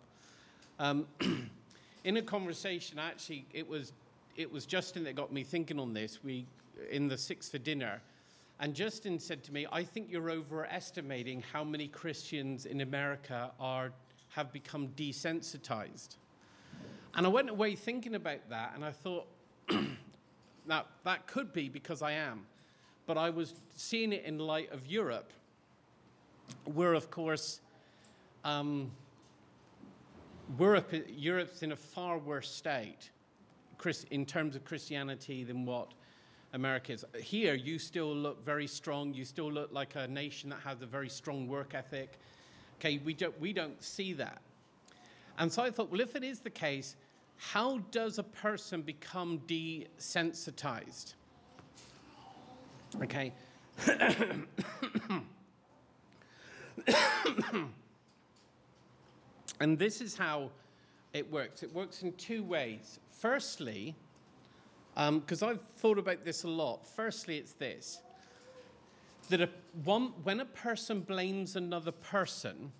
Um, 0.79 1.07
in 2.05 2.17
a 2.17 2.23
conversation, 2.23 2.99
actually, 2.99 3.45
it 3.53 3.69
was 3.69 3.93
it 4.39 4.51
was 4.51 4.65
Justin 4.65 5.05
that 5.05 5.15
got 5.15 5.31
me 5.31 5.45
thinking 5.45 5.79
on 5.79 5.93
this. 5.93 6.25
We 6.25 6.47
in 6.91 7.07
the 7.07 7.19
six 7.19 7.51
for 7.51 7.59
dinner, 7.59 8.01
and 8.61 8.73
Justin 8.73 9.19
said 9.19 9.45
to 9.45 9.53
me, 9.53 9.67
"I 9.71 9.85
think 9.85 10.11
you're 10.11 10.31
overestimating 10.31 11.45
how 11.53 11.63
many 11.63 11.87
Christians 11.87 12.65
in 12.65 12.81
America 12.81 13.51
are 13.61 13.93
have 14.35 14.53
become 14.53 14.89
desensitized." 14.89 16.17
And 17.15 17.27
I 17.27 17.29
went 17.29 17.51
away 17.51 17.75
thinking 17.75 18.15
about 18.15 18.49
that, 18.49 18.73
and 18.75 18.85
I 18.85 18.93
thought, 18.93 19.27
now 20.67 20.85
that 21.05 21.27
could 21.27 21.53
be 21.53 21.69
because 21.69 22.03
I 22.03 22.13
am, 22.13 22.47
but 23.07 23.19
I 23.19 23.31
was 23.31 23.55
seeing 23.77 24.13
it 24.13 24.25
in 24.25 24.39
light 24.39 24.73
of 24.73 24.87
Europe, 24.87 25.33
where, 26.65 26.95
of 26.95 27.11
course, 27.11 27.61
um, 28.45 28.91
Europe, 30.59 30.93
Europe's 31.09 31.63
in 31.63 31.73
a 31.73 31.77
far 31.77 32.19
worse 32.19 32.51
state 32.51 33.11
in 34.11 34.25
terms 34.25 34.55
of 34.55 34.65
Christianity 34.65 35.43
than 35.43 35.67
what 35.67 35.93
America 36.53 36.93
is. 36.93 37.05
Here, 37.21 37.55
you 37.55 37.79
still 37.79 38.15
look 38.15 38.45
very 38.45 38.67
strong. 38.67 39.13
You 39.13 39.25
still 39.25 39.51
look 39.51 39.73
like 39.73 39.97
a 39.97 40.07
nation 40.07 40.51
that 40.51 40.61
has 40.61 40.83
a 40.83 40.87
very 40.87 41.09
strong 41.09 41.49
work 41.49 41.75
ethic. 41.75 42.21
Okay, 42.83 42.99
we 43.05 43.15
don't, 43.15 43.41
we 43.41 43.53
don't 43.53 43.81
see 43.81 44.13
that. 44.15 44.43
And 45.39 45.53
so 45.53 45.63
I 45.63 45.71
thought, 45.71 45.89
well, 45.89 46.01
if 46.01 46.17
it 46.17 46.25
is 46.25 46.41
the 46.41 46.51
case, 46.51 46.97
how 47.37 47.79
does 47.93 48.19
a 48.19 48.25
person 48.25 48.83
become 48.83 49.41
desensitized? 49.47 51.15
Okay. 53.01 53.33
and 59.61 59.79
this 59.79 60.01
is 60.01 60.17
how 60.17 60.51
it 61.13 61.31
works 61.31 61.63
it 61.63 61.73
works 61.73 62.03
in 62.03 62.13
two 62.15 62.43
ways. 62.43 62.99
Firstly, 63.21 63.95
because 64.97 65.45
um, 65.45 65.49
I've 65.51 65.61
thought 65.77 65.99
about 65.99 66.25
this 66.25 66.43
a 66.43 66.49
lot, 66.49 66.85
firstly, 66.85 67.39
it's 67.39 67.53
this 67.53 68.01
that 69.29 69.41
a, 69.41 69.49
one, 69.85 70.13
when 70.23 70.41
a 70.41 70.45
person 70.45 71.01
blames 71.01 71.57
another 71.57 71.93
person, 71.93 72.73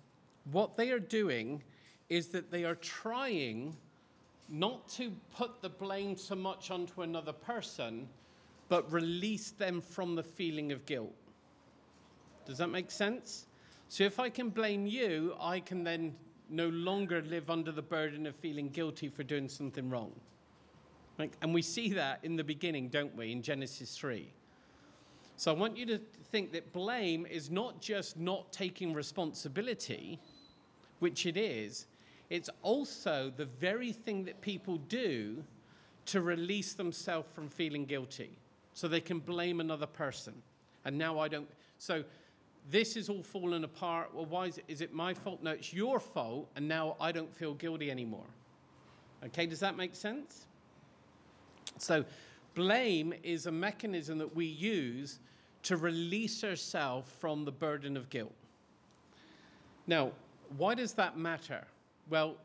what 0.51 0.77
they 0.77 0.91
are 0.91 0.99
doing 0.99 1.63
is 2.09 2.27
that 2.27 2.51
they 2.51 2.63
are 2.63 2.75
trying 2.75 3.75
not 4.49 4.87
to 4.89 5.11
put 5.35 5.61
the 5.61 5.69
blame 5.69 6.15
so 6.15 6.35
much 6.35 6.69
onto 6.69 7.01
another 7.01 7.33
person, 7.33 8.07
but 8.69 8.91
release 8.91 9.51
them 9.51 9.81
from 9.81 10.15
the 10.15 10.23
feeling 10.23 10.71
of 10.71 10.85
guilt. 10.85 11.13
Does 12.45 12.57
that 12.57 12.67
make 12.67 12.91
sense? 12.91 13.47
So 13.87 14.03
if 14.03 14.19
I 14.19 14.29
can 14.29 14.49
blame 14.49 14.85
you, 14.85 15.35
I 15.39 15.59
can 15.59 15.83
then 15.83 16.15
no 16.49 16.67
longer 16.69 17.21
live 17.21 17.49
under 17.49 17.71
the 17.71 17.81
burden 17.81 18.27
of 18.27 18.35
feeling 18.35 18.69
guilty 18.69 19.07
for 19.07 19.23
doing 19.23 19.47
something 19.47 19.89
wrong. 19.89 20.11
Right? 21.17 21.33
And 21.41 21.53
we 21.53 21.61
see 21.61 21.93
that 21.93 22.19
in 22.23 22.35
the 22.35 22.43
beginning, 22.43 22.89
don't 22.89 23.15
we, 23.15 23.31
in 23.31 23.41
Genesis 23.41 23.97
3. 23.97 24.31
So 25.35 25.53
I 25.53 25.57
want 25.57 25.77
you 25.77 25.85
to 25.87 25.97
think 26.31 26.51
that 26.53 26.71
blame 26.73 27.25
is 27.25 27.49
not 27.49 27.81
just 27.81 28.17
not 28.17 28.51
taking 28.51 28.93
responsibility, 28.93 30.19
which 30.99 31.25
it 31.25 31.37
is, 31.37 31.87
it's 32.29 32.49
also 32.61 33.31
the 33.35 33.45
very 33.45 33.91
thing 33.91 34.25
that 34.25 34.41
people 34.41 34.77
do 34.77 35.43
to 36.05 36.21
release 36.21 36.73
themselves 36.73 37.27
from 37.33 37.47
feeling 37.49 37.85
guilty. 37.85 38.37
So 38.73 38.87
they 38.87 39.01
can 39.01 39.19
blame 39.19 39.59
another 39.59 39.85
person. 39.85 40.33
And 40.85 40.97
now 40.97 41.19
I 41.19 41.27
don't. 41.27 41.47
So 41.77 42.03
this 42.69 42.95
is 42.95 43.09
all 43.09 43.21
fallen 43.21 43.63
apart. 43.63 44.13
Well, 44.13 44.25
why 44.25 44.47
is 44.47 44.57
it, 44.57 44.63
is 44.67 44.81
it 44.81 44.93
my 44.93 45.13
fault? 45.13 45.43
No, 45.43 45.51
it's 45.51 45.73
your 45.73 45.99
fault. 45.99 46.49
And 46.55 46.67
now 46.67 46.95
I 46.99 47.11
don't 47.11 47.33
feel 47.33 47.53
guilty 47.53 47.91
anymore. 47.91 48.25
Okay, 49.25 49.45
does 49.45 49.59
that 49.59 49.77
make 49.77 49.95
sense? 49.95 50.47
So 51.77 52.03
blame 52.53 53.13
is 53.23 53.45
a 53.45 53.51
mechanism 53.51 54.17
that 54.19 54.35
we 54.35 54.45
use 54.45 55.19
to 55.63 55.77
release 55.77 56.43
ourselves 56.43 57.09
from 57.19 57.45
the 57.45 57.51
burden 57.51 57.95
of 57.97 58.09
guilt. 58.09 58.33
Now, 59.87 60.11
why 60.57 60.75
does 60.75 60.93
that 60.93 61.17
matter? 61.17 61.65
Well, 62.09 62.35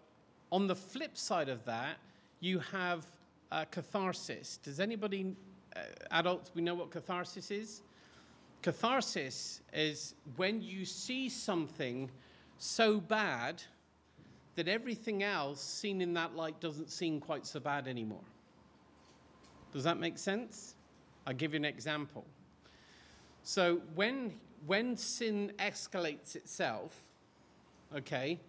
on 0.50 0.66
the 0.66 0.74
flip 0.74 1.16
side 1.16 1.48
of 1.48 1.64
that, 1.64 1.96
you 2.40 2.58
have 2.60 3.04
uh, 3.50 3.64
catharsis. 3.70 4.58
Does 4.62 4.80
anybody, 4.80 5.34
uh, 5.76 5.80
adults, 6.10 6.50
we 6.54 6.62
know 6.62 6.74
what 6.74 6.90
catharsis 6.90 7.50
is? 7.50 7.82
Catharsis 8.62 9.60
is 9.72 10.14
when 10.36 10.60
you 10.60 10.84
see 10.84 11.28
something 11.28 12.10
so 12.58 13.00
bad 13.00 13.62
that 14.56 14.66
everything 14.66 15.22
else 15.22 15.62
seen 15.62 16.00
in 16.00 16.12
that 16.14 16.34
light 16.34 16.58
doesn't 16.60 16.90
seem 16.90 17.20
quite 17.20 17.46
so 17.46 17.60
bad 17.60 17.86
anymore. 17.86 18.24
Does 19.72 19.84
that 19.84 19.98
make 19.98 20.18
sense? 20.18 20.74
I'll 21.26 21.34
give 21.34 21.52
you 21.52 21.58
an 21.58 21.64
example. 21.64 22.24
So 23.42 23.80
when 23.94 24.32
when 24.66 24.96
sin 24.96 25.52
escalates 25.58 26.34
itself, 26.34 27.02
okay, 27.94 28.40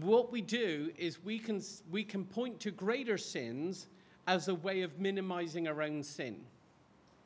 what 0.00 0.30
we 0.30 0.40
do 0.40 0.90
is 0.96 1.22
we 1.24 1.38
can, 1.38 1.62
we 1.90 2.04
can 2.04 2.24
point 2.24 2.60
to 2.60 2.70
greater 2.70 3.18
sins 3.18 3.88
as 4.26 4.48
a 4.48 4.54
way 4.54 4.82
of 4.82 4.98
minimizing 4.98 5.66
our 5.66 5.82
own 5.82 6.02
sin. 6.02 6.36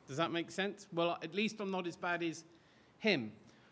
Does 0.07 0.17
that 0.17 0.31
make 0.31 0.49
sense? 0.51 0.87
Well, 0.93 1.17
at 1.21 1.33
least 1.33 1.59
I'm 1.59 1.71
not 1.71 1.87
as 1.87 1.95
bad 1.95 2.23
as 2.23 2.43
him, 2.99 3.31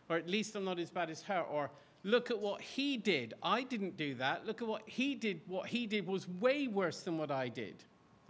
or 0.10 0.17
at 0.17 0.30
least 0.30 0.56
I'm 0.56 0.65
not 0.65 0.80
as 0.80 0.89
bad 0.89 1.10
as 1.10 1.22
her, 1.24 1.41
or 1.41 1.72
look 2.04 2.32
at 2.32 2.39
what 2.39 2.62
he 2.62 2.98
did. 2.98 3.34
I 3.41 3.63
didn't 3.63 3.98
do 3.98 4.13
that. 4.15 4.46
Look 4.46 4.62
at 4.62 4.67
what 4.67 4.84
he 4.86 5.15
did. 5.15 5.41
What 5.48 5.67
he 5.67 5.88
did 5.88 6.06
was 6.06 6.28
way 6.28 6.67
worse 6.67 7.02
than 7.02 7.17
what 7.17 7.32
I 7.32 7.48
did. 7.48 7.76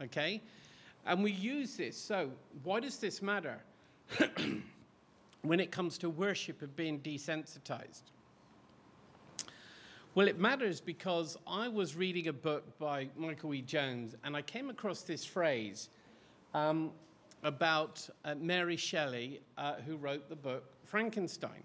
Okay? 0.02 0.42
And 1.06 1.24
we 1.24 1.32
use 1.32 1.76
this. 1.76 1.98
So, 1.98 2.30
why 2.64 2.80
does 2.80 2.98
this 2.98 3.22
matter 3.22 3.58
when 5.42 5.60
it 5.60 5.72
comes 5.72 5.98
to 6.00 6.10
worship 6.10 6.62
of 6.62 6.76
being 6.76 7.00
desensitized? 7.00 8.04
Well, 10.14 10.28
it 10.28 10.40
matters 10.40 10.82
because 10.82 11.38
I 11.48 11.70
was 11.70 11.96
reading 11.96 12.28
a 12.28 12.34
book 12.34 12.78
by 12.78 13.08
Michael 13.16 13.54
E. 13.54 13.62
Jones 13.62 14.14
and 14.26 14.36
I 14.36 14.42
came 14.42 14.70
across 14.70 15.04
this 15.04 15.24
phrase 15.24 15.88
um, 16.54 16.92
about 17.44 18.08
uh, 18.26 18.36
Mary 18.36 18.76
Shelley, 18.76 19.42
uh, 19.58 19.76
who 19.88 19.96
wrote 19.96 20.28
the 20.28 20.36
book 20.36 20.66
Frankenstein. 20.84 21.64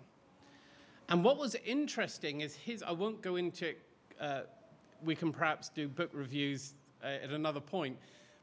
And 1.08 1.24
what 1.24 1.38
was 1.38 1.56
interesting 1.64 2.40
is 2.40 2.54
his, 2.54 2.82
I 2.82 2.92
won't 2.92 3.20
go 3.20 3.34
into 3.34 3.70
it, 3.70 3.78
uh, 4.20 4.42
we 5.04 5.14
can 5.14 5.32
perhaps 5.32 5.68
do 5.68 5.88
book 5.88 6.10
reviews 6.12 6.74
uh, 7.02 7.08
at 7.24 7.30
another 7.30 7.60
point, 7.60 7.96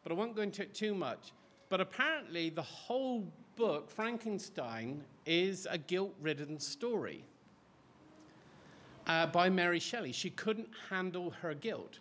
but 0.03 0.11
I 0.11 0.15
won't 0.15 0.35
go 0.35 0.41
into 0.41 0.61
it 0.61 0.73
too 0.73 0.93
much. 0.93 1.31
But 1.69 1.81
apparently, 1.81 2.49
the 2.49 2.61
whole 2.61 3.25
book, 3.55 3.89
Frankenstein, 3.89 5.03
is 5.25 5.67
a 5.69 5.77
guilt 5.77 6.13
ridden 6.21 6.59
story 6.59 7.23
uh, 9.07 9.27
by 9.27 9.49
Mary 9.49 9.79
Shelley. 9.79 10.11
She 10.11 10.29
couldn't 10.29 10.69
handle 10.89 11.31
her 11.41 11.53
guilt. 11.53 11.99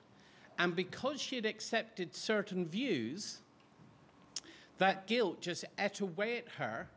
And 0.59 0.77
because 0.77 1.21
she 1.21 1.37
had 1.37 1.47
accepted 1.47 2.15
certain 2.15 2.67
views, 2.67 3.39
that 4.79 5.07
guilt 5.07 5.41
just 5.41 5.65
ate 5.79 6.01
away 6.01 6.39
at 6.39 6.49
her. 6.49 6.89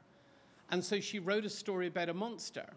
And 0.71 0.83
so 0.83 0.99
she 0.99 1.19
wrote 1.19 1.45
a 1.45 1.49
story 1.49 1.87
about 1.87 2.09
a 2.09 2.13
monster. 2.13 2.67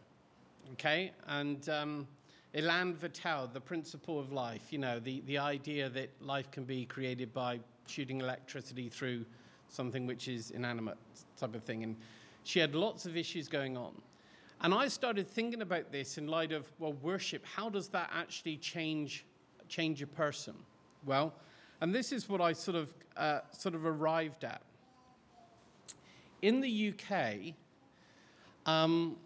Okay? 0.73 1.13
And 1.27 1.69
um, 1.69 2.07
Elan 2.55 2.95
Vital, 2.95 3.49
the 3.53 3.61
principle 3.61 4.19
of 4.19 4.33
life, 4.33 4.73
you 4.73 4.79
know, 4.79 5.01
the, 5.01 5.23
the 5.27 5.39
idea 5.39 5.89
that 5.91 6.11
life 6.21 6.51
can 6.51 6.65
be 6.65 6.85
created 6.85 7.33
by 7.33 7.61
shooting 7.89 8.21
electricity 8.21 8.89
through 8.89 9.25
something 9.69 10.07
which 10.07 10.29
is 10.29 10.51
inanimate, 10.51 10.99
type 11.39 11.55
of 11.55 11.63
thing. 11.63 11.83
And 11.83 11.97
she 12.45 12.59
had 12.59 12.75
lots 12.75 13.07
of 13.07 13.17
issues 13.17 13.49
going 13.49 13.77
on. 13.77 13.93
And 14.61 14.75
I 14.75 14.89
started 14.89 15.29
thinking 15.29 15.63
about 15.63 15.93
this 15.93 16.19
in 16.19 16.27
light 16.27 16.53
of, 16.53 16.69
well, 16.79 16.95
worship. 16.95 17.45
How 17.47 17.69
does 17.69 17.89
that 17.89 18.11
actually 18.13 18.57
change, 18.57 19.25
change 19.69 20.03
a 20.03 20.07
person? 20.07 20.55
Well, 21.07 21.33
and 21.81 21.95
this 21.95 22.11
is 22.13 22.29
what 22.29 22.41
I 22.41 22.53
sort 22.53 22.77
of, 22.77 22.93
uh, 23.17 23.41
sort 23.53 23.75
of 23.75 23.87
arrived 23.87 24.45
at. 24.45 24.63
In 26.43 26.61
the 26.61 26.93
UK, 26.93 27.55
um, 28.67 29.17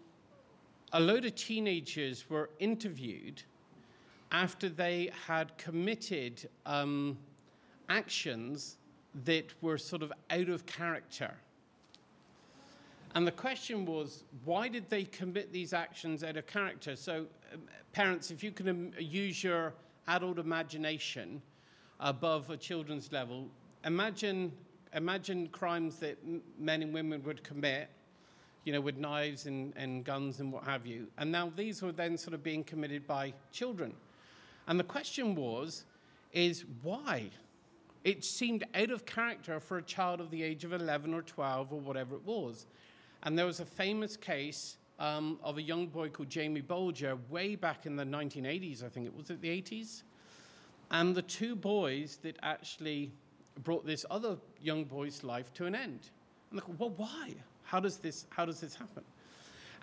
a 0.91 0.99
load 0.99 1.25
of 1.25 1.33
teenagers 1.35 2.29
were 2.29 2.49
interviewed, 2.59 3.41
after 4.33 4.67
they 4.67 5.11
had 5.27 5.55
committed 5.57 6.49
um, 6.65 7.17
actions 7.89 8.77
that 9.25 9.53
were 9.61 9.77
sort 9.77 10.01
of 10.01 10.11
out 10.29 10.49
of 10.49 10.65
character. 10.65 11.33
And 13.15 13.27
the 13.27 13.31
question 13.31 13.85
was, 13.85 14.23
why 14.43 14.67
did 14.67 14.89
they 14.89 15.03
commit 15.03 15.51
these 15.51 15.71
actions 15.73 16.23
out 16.23 16.35
of 16.35 16.47
character? 16.47 16.95
So, 16.95 17.25
um, 17.53 17.61
parents, 17.91 18.31
if 18.31 18.43
you 18.43 18.51
can 18.51 18.69
um, 18.69 18.91
use 18.97 19.43
your 19.43 19.73
adult 20.07 20.39
imagination 20.39 21.41
above 21.99 22.49
a 22.49 22.57
children's 22.57 23.11
level, 23.11 23.47
imagine, 23.85 24.51
imagine 24.93 25.47
crimes 25.49 25.97
that 25.97 26.17
m- 26.25 26.41
men 26.57 26.81
and 26.81 26.91
women 26.91 27.21
would 27.23 27.43
commit, 27.43 27.87
you 28.63 28.73
know, 28.73 28.81
with 28.81 28.97
knives 28.97 29.45
and, 29.45 29.73
and 29.75 30.03
guns 30.03 30.39
and 30.39 30.51
what 30.51 30.63
have 30.63 30.87
you. 30.87 31.05
And 31.19 31.31
now 31.31 31.51
these 31.55 31.83
were 31.83 31.91
then 31.91 32.17
sort 32.17 32.33
of 32.33 32.41
being 32.41 32.63
committed 32.63 33.05
by 33.05 33.33
children. 33.51 33.93
And 34.67 34.79
the 34.79 34.83
question 34.85 35.35
was, 35.35 35.83
is 36.31 36.65
why? 36.81 37.29
It 38.03 38.25
seemed 38.25 38.65
out 38.75 38.91
of 38.91 39.05
character 39.05 39.59
for 39.59 39.77
a 39.77 39.81
child 39.81 40.19
of 40.19 40.29
the 40.29 40.43
age 40.43 40.63
of 40.65 40.73
11 40.73 41.13
or 41.13 41.21
12 41.21 41.71
or 41.71 41.79
whatever 41.79 42.15
it 42.15 42.25
was. 42.25 42.65
And 43.23 43.37
there 43.37 43.45
was 43.45 43.61
a 43.61 43.65
famous 43.65 44.17
case 44.17 44.77
um, 44.99 45.39
of 45.43 45.57
a 45.57 45.61
young 45.61 45.87
boy 45.87 46.09
called 46.09 46.29
Jamie 46.29 46.61
Bulger 46.61 47.17
way 47.29 47.55
back 47.55 47.85
in 47.85 47.95
the 47.95 48.03
1980s, 48.03 48.83
I 48.83 48.89
think 48.89 49.05
it 49.05 49.15
was 49.15 49.31
at 49.31 49.41
the 49.41 49.49
80s. 49.49 50.03
And 50.91 51.15
the 51.15 51.21
two 51.21 51.55
boys 51.55 52.19
that 52.23 52.37
actually 52.43 53.11
brought 53.63 53.85
this 53.85 54.05
other 54.11 54.37
young 54.61 54.83
boy's 54.83 55.23
life 55.23 55.53
to 55.53 55.65
an 55.65 55.75
end. 55.75 56.09
And 56.51 56.59
they 56.59 56.65
go, 56.65 56.75
well, 56.77 56.93
why? 56.97 57.33
How 57.63 57.79
does 57.79 57.97
this, 57.97 58.25
how 58.29 58.45
does 58.45 58.59
this 58.59 58.75
happen? 58.75 59.03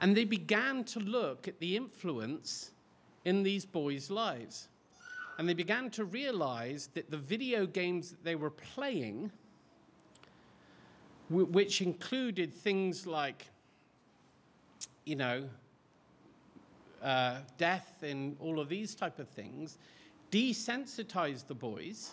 And 0.01 0.17
they 0.17 0.25
began 0.25 0.85
to 0.85 1.01
look 1.01 1.49
at 1.49 1.59
the 1.59 1.77
influence 1.77 2.71
in 3.25 3.43
these 3.43 3.65
boys' 3.65 4.11
lives. 4.11 4.69
And 5.41 5.49
they 5.49 5.55
began 5.55 5.89
to 5.93 6.05
realize 6.05 6.91
that 6.93 7.11
the 7.11 7.17
video 7.17 7.65
games 7.65 8.11
that 8.11 8.23
they 8.23 8.35
were 8.35 8.51
playing 8.51 9.33
which 11.31 11.81
included 11.81 12.53
things 12.53 13.07
like, 13.07 13.47
you 15.07 15.17
know, 15.17 15.49
uh, 17.03 17.39
death 17.57 18.03
and 18.03 18.37
all 18.39 18.61
of 18.61 18.69
these 18.69 18.95
type 18.95 19.19
of 19.19 19.31
things, 19.31 19.79
desensitized 20.31 21.47
the 21.47 21.55
boys, 21.55 22.13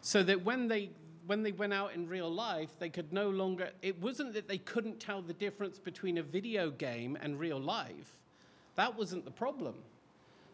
so 0.00 0.24
that 0.24 0.44
when 0.44 0.66
they 0.66 0.90
when 1.26 1.44
they 1.44 1.52
went 1.52 1.72
out 1.72 1.94
in 1.94 2.08
real 2.08 2.28
life, 2.28 2.70
they 2.80 2.88
could 2.88 3.12
no 3.12 3.30
longer. 3.30 3.70
It 3.80 3.96
wasn't 4.02 4.32
that 4.32 4.48
they 4.48 4.58
couldn't 4.58 4.98
tell 4.98 5.22
the 5.22 5.34
difference 5.34 5.78
between 5.78 6.18
a 6.18 6.24
video 6.24 6.68
game 6.72 7.16
and 7.22 7.38
real 7.38 7.60
life. 7.60 8.16
That 8.74 8.98
wasn't 8.98 9.24
the 9.24 9.30
problem. 9.30 9.76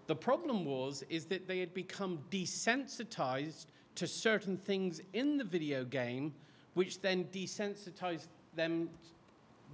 The 0.07 0.17
problem 0.17 0.65
was 0.65 1.03
is 1.09 1.25
that 1.27 1.49
they 1.49 1.61
had 1.61 1.73
become 1.73 2.19
desensitized 2.31 3.67
to 3.95 4.07
certain 4.07 4.57
things 4.57 5.01
in 5.13 5.39
the 5.39 5.45
video 5.45 5.85
game 5.85 6.35
which 6.75 7.01
then 7.01 7.25
desensitized 7.33 8.27
them 8.57 8.91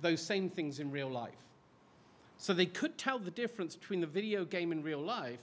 those 0.02 0.20
same 0.20 0.48
things 0.48 0.78
in 0.78 0.90
real 0.90 1.10
life. 1.10 1.34
So 2.38 2.54
they 2.54 2.66
could 2.66 2.96
tell 2.96 3.18
the 3.18 3.30
difference 3.30 3.74
between 3.74 4.00
the 4.00 4.06
video 4.06 4.44
game 4.44 4.72
and 4.72 4.84
real 4.84 5.00
life, 5.00 5.40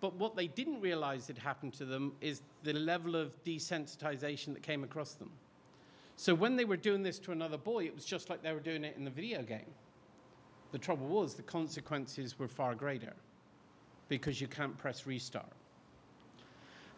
but 0.00 0.14
what 0.14 0.36
they 0.36 0.48
didn't 0.48 0.80
realize 0.80 1.26
had 1.26 1.38
happened 1.38 1.72
to 1.74 1.84
them 1.84 2.12
is 2.20 2.42
the 2.62 2.72
level 2.72 3.16
of 3.16 3.42
desensitization 3.44 4.52
that 4.52 4.62
came 4.62 4.84
across 4.84 5.14
them. 5.14 5.30
So 6.16 6.34
when 6.34 6.56
they 6.56 6.64
were 6.64 6.76
doing 6.76 7.02
this 7.02 7.18
to 7.20 7.32
another 7.32 7.58
boy, 7.58 7.84
it 7.84 7.94
was 7.94 8.04
just 8.04 8.30
like 8.30 8.42
they 8.42 8.52
were 8.52 8.60
doing 8.60 8.84
it 8.84 8.96
in 8.96 9.04
the 9.04 9.10
video 9.10 9.42
game. 9.42 9.72
The 10.72 10.78
trouble 10.78 11.06
was 11.06 11.34
the 11.34 11.42
consequences 11.42 12.38
were 12.38 12.48
far 12.48 12.74
greater 12.74 13.14
because 14.08 14.40
you 14.40 14.48
can't 14.48 14.76
press 14.76 15.06
restart. 15.06 15.52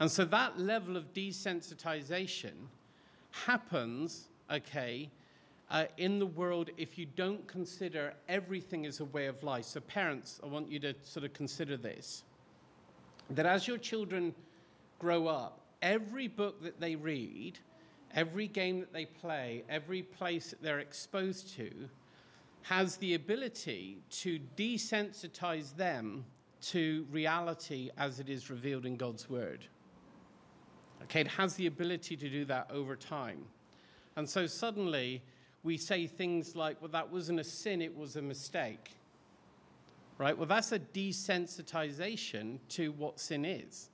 And 0.00 0.10
so 0.10 0.24
that 0.26 0.58
level 0.58 0.96
of 0.96 1.12
desensitization 1.14 2.52
happens, 3.30 4.28
okay, 4.50 5.10
uh, 5.70 5.84
in 5.96 6.18
the 6.18 6.26
world 6.26 6.70
if 6.76 6.96
you 6.98 7.06
don't 7.16 7.46
consider 7.46 8.14
everything 8.28 8.86
as 8.86 9.00
a 9.00 9.04
way 9.06 9.26
of 9.26 9.42
life. 9.42 9.64
So, 9.64 9.80
parents, 9.80 10.40
I 10.42 10.46
want 10.46 10.70
you 10.70 10.78
to 10.80 10.94
sort 11.02 11.24
of 11.24 11.32
consider 11.32 11.76
this 11.76 12.22
that 13.30 13.46
as 13.46 13.66
your 13.66 13.78
children 13.78 14.32
grow 15.00 15.26
up, 15.26 15.60
every 15.82 16.28
book 16.28 16.62
that 16.62 16.80
they 16.80 16.94
read, 16.94 17.58
every 18.14 18.46
game 18.46 18.78
that 18.78 18.92
they 18.92 19.04
play, 19.04 19.64
every 19.68 20.02
place 20.02 20.50
that 20.50 20.62
they're 20.62 20.78
exposed 20.78 21.52
to, 21.56 21.72
has 22.62 22.96
the 22.98 23.14
ability 23.14 23.98
to 24.10 24.38
desensitize 24.56 25.74
them 25.76 26.24
to 26.70 27.06
reality 27.10 27.90
as 27.96 28.20
it 28.20 28.28
is 28.28 28.50
revealed 28.50 28.86
in 28.86 28.96
God's 28.96 29.28
Word. 29.30 29.66
Okay, 31.04 31.20
it 31.20 31.28
has 31.28 31.54
the 31.54 31.66
ability 31.66 32.16
to 32.16 32.28
do 32.28 32.44
that 32.46 32.68
over 32.70 32.96
time. 32.96 33.44
And 34.16 34.28
so 34.28 34.46
suddenly 34.46 35.22
we 35.62 35.76
say 35.76 36.06
things 36.06 36.56
like, 36.56 36.80
well, 36.80 36.90
that 36.90 37.10
wasn't 37.10 37.40
a 37.40 37.44
sin, 37.44 37.82
it 37.82 37.96
was 37.96 38.16
a 38.16 38.22
mistake. 38.22 38.92
Right? 40.18 40.36
Well, 40.36 40.46
that's 40.46 40.72
a 40.72 40.78
desensitization 40.78 42.58
to 42.70 42.92
what 42.92 43.20
sin 43.20 43.44
is. 43.44 43.90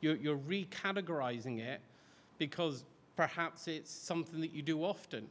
You're, 0.00 0.16
you're 0.16 0.38
recategorizing 0.38 1.60
it 1.60 1.80
because 2.38 2.84
perhaps 3.16 3.68
it's 3.68 3.90
something 3.90 4.40
that 4.40 4.54
you 4.54 4.62
do 4.62 4.82
often. 4.84 5.26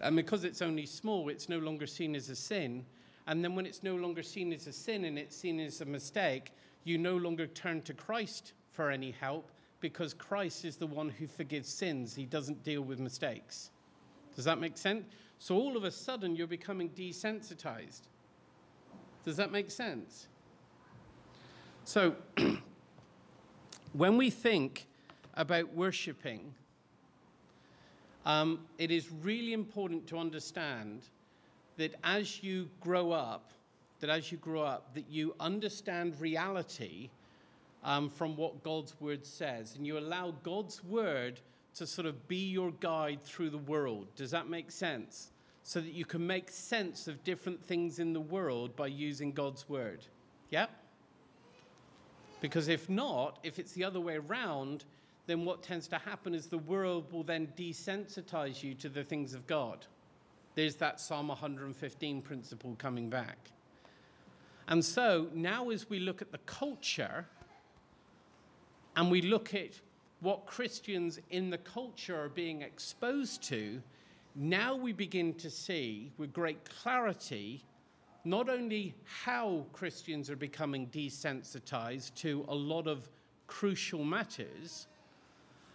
And 0.00 0.14
because 0.16 0.44
it's 0.44 0.62
only 0.62 0.86
small, 0.86 1.28
it's 1.28 1.48
no 1.48 1.58
longer 1.58 1.86
seen 1.86 2.14
as 2.14 2.28
a 2.28 2.36
sin. 2.36 2.84
And 3.30 3.44
then 3.44 3.54
when 3.54 3.64
it's 3.64 3.84
no 3.84 3.94
longer 3.94 4.24
seen 4.24 4.52
as 4.52 4.66
a 4.66 4.72
sin 4.72 5.04
and 5.04 5.16
it's 5.16 5.36
seen 5.36 5.60
as 5.60 5.80
a 5.82 5.84
mistake, 5.84 6.50
you 6.82 6.98
no 6.98 7.16
longer 7.16 7.46
turn 7.46 7.80
to 7.82 7.94
Christ 7.94 8.54
for 8.72 8.90
any 8.90 9.12
help 9.12 9.52
because 9.78 10.12
Christ 10.12 10.64
is 10.64 10.74
the 10.74 10.88
one 10.88 11.08
who 11.08 11.28
forgives 11.28 11.68
sins. 11.68 12.12
He 12.12 12.26
doesn't 12.26 12.64
deal 12.64 12.82
with 12.82 12.98
mistakes. 12.98 13.70
Does 14.34 14.44
that 14.46 14.58
make 14.58 14.76
sense? 14.76 15.04
So 15.38 15.54
all 15.54 15.76
of 15.76 15.84
a 15.84 15.92
sudden, 15.92 16.34
you're 16.34 16.48
becoming 16.48 16.90
desensitized. 16.90 18.08
Does 19.24 19.36
that 19.36 19.52
make 19.52 19.70
sense? 19.70 20.26
So, 21.84 22.16
when 23.92 24.16
we 24.16 24.30
think 24.30 24.88
about 25.34 25.72
worshiping, 25.72 26.52
um, 28.26 28.66
it 28.76 28.90
is 28.90 29.08
really 29.22 29.52
important 29.52 30.08
to 30.08 30.18
understand 30.18 31.02
that 31.80 31.94
as 32.04 32.42
you 32.42 32.68
grow 32.78 33.10
up, 33.10 33.52
that 34.00 34.10
as 34.10 34.30
you 34.30 34.36
grow 34.36 34.60
up, 34.60 34.92
that 34.94 35.08
you 35.08 35.34
understand 35.40 36.14
reality 36.20 37.08
um, 37.82 38.10
from 38.10 38.36
what 38.36 38.62
God's 38.62 38.94
word 39.00 39.24
says, 39.24 39.76
and 39.76 39.86
you 39.86 39.96
allow 39.96 40.34
God's 40.42 40.84
word 40.84 41.40
to 41.76 41.86
sort 41.86 42.06
of 42.06 42.28
be 42.28 42.50
your 42.50 42.70
guide 42.80 43.24
through 43.24 43.48
the 43.48 43.56
world. 43.56 44.08
Does 44.14 44.30
that 44.30 44.46
make 44.46 44.70
sense? 44.70 45.30
So 45.62 45.80
that 45.80 45.94
you 45.94 46.04
can 46.04 46.26
make 46.26 46.50
sense 46.50 47.08
of 47.08 47.24
different 47.24 47.64
things 47.64 47.98
in 47.98 48.12
the 48.12 48.20
world 48.20 48.76
by 48.76 48.88
using 48.88 49.32
God's 49.32 49.66
word. 49.66 50.04
Yep? 50.50 50.68
Because 52.42 52.68
if 52.68 52.90
not, 52.90 53.38
if 53.42 53.58
it's 53.58 53.72
the 53.72 53.84
other 53.84 54.00
way 54.00 54.16
around, 54.16 54.84
then 55.26 55.46
what 55.46 55.62
tends 55.62 55.88
to 55.88 55.96
happen 55.96 56.34
is 56.34 56.46
the 56.46 56.58
world 56.58 57.10
will 57.10 57.22
then 57.22 57.48
desensitize 57.56 58.62
you 58.62 58.74
to 58.74 58.90
the 58.90 59.02
things 59.02 59.32
of 59.32 59.46
God. 59.46 59.86
There's 60.54 60.76
that 60.76 61.00
Psalm 61.00 61.28
115 61.28 62.22
principle 62.22 62.74
coming 62.78 63.08
back. 63.08 63.50
And 64.68 64.84
so 64.84 65.28
now, 65.34 65.70
as 65.70 65.88
we 65.88 65.98
look 65.98 66.22
at 66.22 66.32
the 66.32 66.38
culture, 66.38 67.26
and 68.96 69.10
we 69.10 69.22
look 69.22 69.54
at 69.54 69.80
what 70.20 70.46
Christians 70.46 71.18
in 71.30 71.50
the 71.50 71.58
culture 71.58 72.20
are 72.20 72.28
being 72.28 72.62
exposed 72.62 73.42
to, 73.44 73.82
now 74.34 74.76
we 74.76 74.92
begin 74.92 75.34
to 75.34 75.50
see 75.50 76.12
with 76.18 76.32
great 76.32 76.58
clarity 76.68 77.64
not 78.24 78.48
only 78.48 78.94
how 79.04 79.64
Christians 79.72 80.28
are 80.28 80.36
becoming 80.36 80.86
desensitized 80.88 82.14
to 82.16 82.44
a 82.48 82.54
lot 82.54 82.86
of 82.86 83.08
crucial 83.46 84.04
matters, 84.04 84.86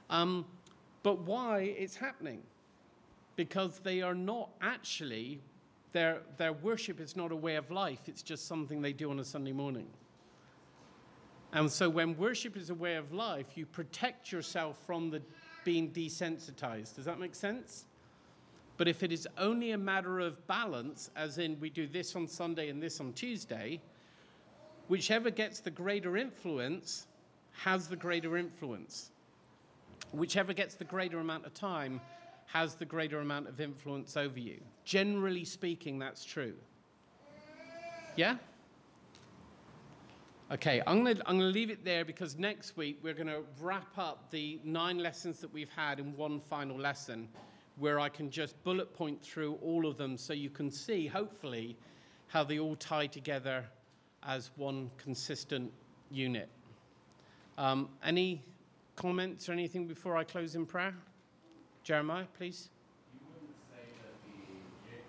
um, 0.09 0.45
but 1.03 1.19
why 1.21 1.61
it's 1.77 1.95
happening. 1.95 2.41
Because 3.35 3.79
they 3.79 4.01
are 4.01 4.15
not 4.15 4.49
actually, 4.61 5.41
their, 5.91 6.21
their 6.37 6.53
worship 6.53 6.99
is 6.99 7.15
not 7.15 7.31
a 7.31 7.35
way 7.35 7.55
of 7.55 7.69
life, 7.71 7.99
it's 8.07 8.21
just 8.21 8.47
something 8.47 8.81
they 8.81 8.93
do 8.93 9.11
on 9.11 9.19
a 9.19 9.25
Sunday 9.25 9.51
morning. 9.51 9.87
And 11.53 11.71
so 11.71 11.89
when 11.89 12.17
worship 12.17 12.57
is 12.57 12.69
a 12.69 12.75
way 12.75 12.95
of 12.95 13.13
life, 13.13 13.45
you 13.55 13.65
protect 13.65 14.31
yourself 14.31 14.77
from 14.85 15.09
the 15.09 15.21
being 15.63 15.89
desensitized. 15.91 16.95
Does 16.95 17.05
that 17.05 17.19
make 17.19 17.33
sense? 17.33 17.85
But 18.77 18.87
if 18.87 19.03
it 19.03 19.11
is 19.11 19.27
only 19.37 19.71
a 19.71 19.77
matter 19.77 20.19
of 20.19 20.45
balance, 20.47 21.09
as 21.15 21.37
in 21.37 21.57
we 21.59 21.69
do 21.69 21.87
this 21.87 22.15
on 22.15 22.27
Sunday 22.27 22.69
and 22.69 22.83
this 22.83 22.99
on 22.99 23.13
Tuesday, 23.13 23.79
whichever 24.89 25.29
gets 25.29 25.61
the 25.61 25.71
greater 25.71 26.17
influence 26.17 27.07
has 27.53 27.87
the 27.87 27.95
greater 27.95 28.37
influence. 28.37 29.11
Whichever 30.11 30.53
gets 30.53 30.75
the 30.75 30.83
greater 30.83 31.19
amount 31.19 31.45
of 31.45 31.53
time 31.53 32.01
has 32.45 32.75
the 32.75 32.85
greater 32.85 33.19
amount 33.19 33.47
of 33.47 33.59
influence 33.59 34.15
over 34.15 34.39
you. 34.39 34.59
Generally 34.83 35.45
speaking, 35.45 35.99
that's 35.99 36.23
true. 36.23 36.53
Yeah? 38.15 38.37
Okay, 40.51 40.81
I'm 40.85 41.03
going 41.03 41.17
to 41.17 41.33
leave 41.33 41.71
it 41.71 41.83
there 41.83 42.05
because 42.05 42.37
next 42.37 42.77
week 42.77 42.99
we're 43.01 43.15
going 43.15 43.27
to 43.27 43.41
wrap 43.59 43.97
up 43.97 44.29
the 44.29 44.59
nine 44.63 44.99
lessons 44.99 45.39
that 45.39 45.51
we've 45.51 45.71
had 45.75 45.99
in 45.99 46.15
one 46.15 46.39
final 46.39 46.77
lesson 46.77 47.27
where 47.77 47.99
I 47.99 48.09
can 48.09 48.29
just 48.29 48.63
bullet 48.63 48.93
point 48.93 49.21
through 49.21 49.55
all 49.55 49.85
of 49.85 49.97
them 49.97 50.17
so 50.17 50.33
you 50.33 50.49
can 50.49 50.71
see, 50.71 51.07
hopefully, 51.07 51.75
how 52.27 52.43
they 52.43 52.59
all 52.59 52.75
tie 52.75 53.07
together 53.07 53.65
as 54.23 54.51
one 54.55 54.89
consistent 54.97 55.71
unit. 56.11 56.49
Um, 57.57 57.89
any 58.03 58.43
comments 58.95 59.49
or 59.49 59.51
anything 59.53 59.87
before 59.87 60.15
I 60.15 60.23
close 60.23 60.55
in 60.55 60.65
prayer? 60.65 60.93
Jeremiah, 61.85 62.25
please. 62.37 62.69
You 63.13 63.19
wouldn't 63.29 63.55
say 63.69 63.93
that 64.01 64.17
the 64.25 64.33
Ja- 64.89 65.05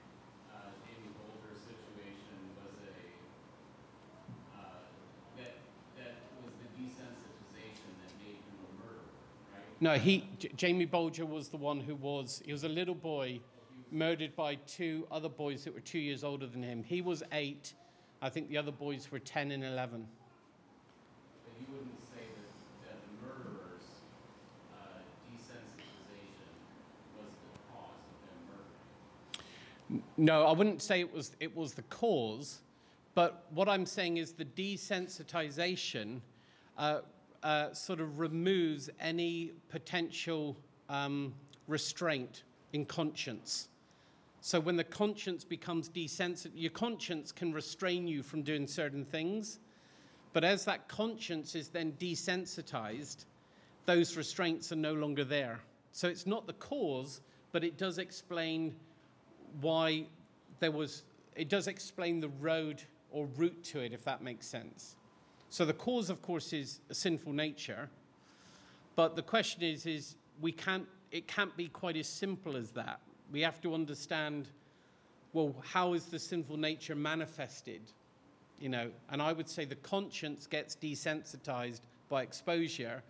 uh, 0.52 0.76
Jamie 0.84 1.08
Bulger 1.16 1.56
situation 1.56 2.36
was 2.60 2.76
a, 2.84 2.96
uh, 4.52 4.84
that, 5.38 5.56
that 5.96 6.14
was 6.44 6.52
the 6.60 6.68
desensitization 6.76 7.96
that 8.04 8.12
made 8.20 8.44
him 8.44 8.60
a 8.60 8.72
murderer, 8.76 9.08
right? 9.54 9.72
No, 9.80 9.94
he, 9.98 10.28
J- 10.38 10.52
Jamie 10.54 10.84
Bulger 10.84 11.24
was 11.24 11.48
the 11.48 11.56
one 11.56 11.80
who 11.80 11.94
was, 11.96 12.42
he 12.44 12.52
was 12.52 12.64
a 12.64 12.68
little 12.68 12.94
boy 12.94 13.40
murdered 13.90 14.36
by 14.36 14.56
two 14.66 15.06
other 15.10 15.30
boys 15.30 15.64
that 15.64 15.72
were 15.74 15.80
two 15.80 15.98
years 15.98 16.24
older 16.24 16.46
than 16.46 16.62
him. 16.62 16.84
He 16.84 17.00
was 17.00 17.22
eight. 17.32 17.72
I 18.20 18.28
think 18.28 18.50
the 18.50 18.58
other 18.58 18.72
boys 18.72 19.10
were 19.10 19.18
10 19.18 19.50
and 19.50 19.64
11. 19.64 20.06
But 21.44 21.54
you 21.58 21.66
wouldn't 21.72 22.04
say 22.12 22.20
that, 22.36 22.52
that 22.84 22.98
the 23.00 23.12
murderer's, 23.24 23.86
uh, 24.72 25.00
desensitization 25.30 26.52
was 27.16 27.32
the 27.44 27.52
cause 27.70 28.00
of 28.10 28.16
them 28.26 28.38
murdering. 29.90 30.05
No, 30.18 30.46
I 30.46 30.52
wouldn't 30.52 30.80
say 30.80 31.00
it 31.00 31.12
was, 31.12 31.36
it 31.40 31.54
was 31.54 31.74
the 31.74 31.82
cause, 31.82 32.60
but 33.14 33.44
what 33.50 33.68
I'm 33.68 33.84
saying 33.84 34.16
is 34.16 34.32
the 34.32 34.46
desensitization 34.46 36.20
uh, 36.78 37.00
uh, 37.42 37.72
sort 37.74 38.00
of 38.00 38.18
removes 38.18 38.88
any 38.98 39.52
potential 39.68 40.56
um, 40.88 41.34
restraint 41.68 42.44
in 42.72 42.86
conscience. 42.86 43.68
So 44.40 44.58
when 44.58 44.76
the 44.76 44.84
conscience 44.84 45.44
becomes 45.44 45.90
desensitized, 45.90 46.52
your 46.54 46.70
conscience 46.70 47.30
can 47.30 47.52
restrain 47.52 48.06
you 48.06 48.22
from 48.22 48.42
doing 48.42 48.66
certain 48.66 49.04
things, 49.04 49.58
but 50.32 50.44
as 50.44 50.64
that 50.64 50.88
conscience 50.88 51.54
is 51.54 51.68
then 51.68 51.92
desensitized, 51.98 53.26
those 53.84 54.16
restraints 54.16 54.72
are 54.72 54.76
no 54.76 54.94
longer 54.94 55.24
there. 55.24 55.60
So 55.92 56.08
it's 56.08 56.26
not 56.26 56.46
the 56.46 56.52
cause, 56.54 57.20
but 57.52 57.64
it 57.64 57.76
does 57.76 57.98
explain 57.98 58.74
why 59.61 60.07
there 60.61 60.70
was, 60.70 61.02
it 61.34 61.48
does 61.48 61.66
explain 61.66 62.20
the 62.20 62.28
road 62.40 62.82
or 63.11 63.26
route 63.36 63.62
to 63.64 63.80
it, 63.80 63.92
if 63.92 64.04
that 64.04 64.22
makes 64.22 64.46
sense. 64.46 64.96
So 65.48 65.64
the 65.64 65.72
cause, 65.72 66.11
of 66.11 66.22
course, 66.22 66.52
is 66.52 66.80
a 66.90 66.94
sinful 66.94 67.32
nature, 67.32 67.88
but 68.94 69.16
the 69.16 69.22
question 69.22 69.62
is, 69.62 69.86
is 69.86 70.16
we 70.40 70.52
can't, 70.52 70.86
it 71.12 71.26
can't 71.28 71.57
be 71.57 71.68
quite 71.68 71.96
as 71.96 72.09
simple 72.09 72.57
as 72.57 72.70
that. 72.72 73.00
We 73.32 73.40
have 73.40 73.61
to 73.62 73.74
understand, 73.74 74.48
well, 75.32 75.54
how 75.62 75.92
is 75.94 76.07
the 76.07 76.18
sinful 76.18 76.57
nature 76.57 76.94
manifested? 76.94 77.80
You 78.61 78.70
know, 78.70 78.90
and 79.11 79.20
I 79.20 79.32
would 79.32 79.48
say 79.48 79.64
the 79.64 79.76
conscience 79.76 80.46
gets 80.46 80.76
desensitized 80.76 81.80
by 82.09 82.22
exposure, 82.22 83.02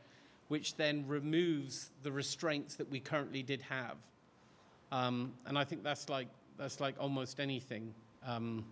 which 0.49 0.77
then 0.77 1.05
removes 1.07 1.91
the 2.03 2.13
restraints 2.13 2.75
that 2.77 2.91
we 2.91 3.01
currently 3.01 3.43
did 3.43 3.63
have. 3.63 3.97
Um, 4.93 5.33
and 5.47 5.59
I 5.59 5.65
think 5.65 5.83
that's 5.83 6.09
like 6.09 6.29
that's 6.59 6.81
like 6.81 6.95
almost 6.99 7.41
anything. 7.41 7.93
Um, 8.25 8.65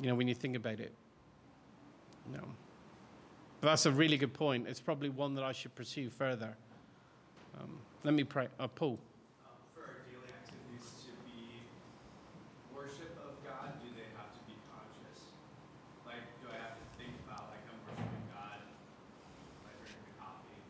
you 0.00 0.08
know, 0.08 0.14
when 0.14 0.28
you 0.28 0.34
think 0.34 0.56
about 0.56 0.80
it. 0.80 0.92
No. 2.32 2.40
But 3.60 3.68
that's 3.68 3.86
a 3.86 3.90
really 3.90 4.16
good 4.16 4.32
point. 4.32 4.68
It's 4.68 4.80
probably 4.80 5.08
one 5.08 5.34
that 5.34 5.44
I 5.44 5.52
should 5.52 5.74
pursue 5.74 6.10
further. 6.10 6.56
Um, 7.58 7.78
let 8.04 8.14
me 8.14 8.22
pray. 8.22 8.46
Uh, 8.60 8.68
Paul. 8.68 8.98
um, 9.42 9.58
for 9.74 9.82
our 9.82 9.98
daily 10.06 10.30
activities 10.30 10.86
to 11.02 11.10
be 11.26 11.58
worship 12.70 13.18
of 13.18 13.34
God, 13.42 13.74
do 13.82 13.90
they 13.98 14.06
have 14.14 14.30
to 14.30 14.42
be 14.46 14.54
conscious? 14.70 15.34
Like, 16.06 16.22
do 16.38 16.46
I 16.54 16.58
have 16.62 16.78
to 16.78 16.86
think 16.94 17.18
about 17.26 17.50
like 17.50 17.66
I'm 17.66 17.82
worshiping 17.90 18.30
God 18.30 18.62
by 19.66 19.74
drinking 19.82 20.14
coffee? 20.22 20.62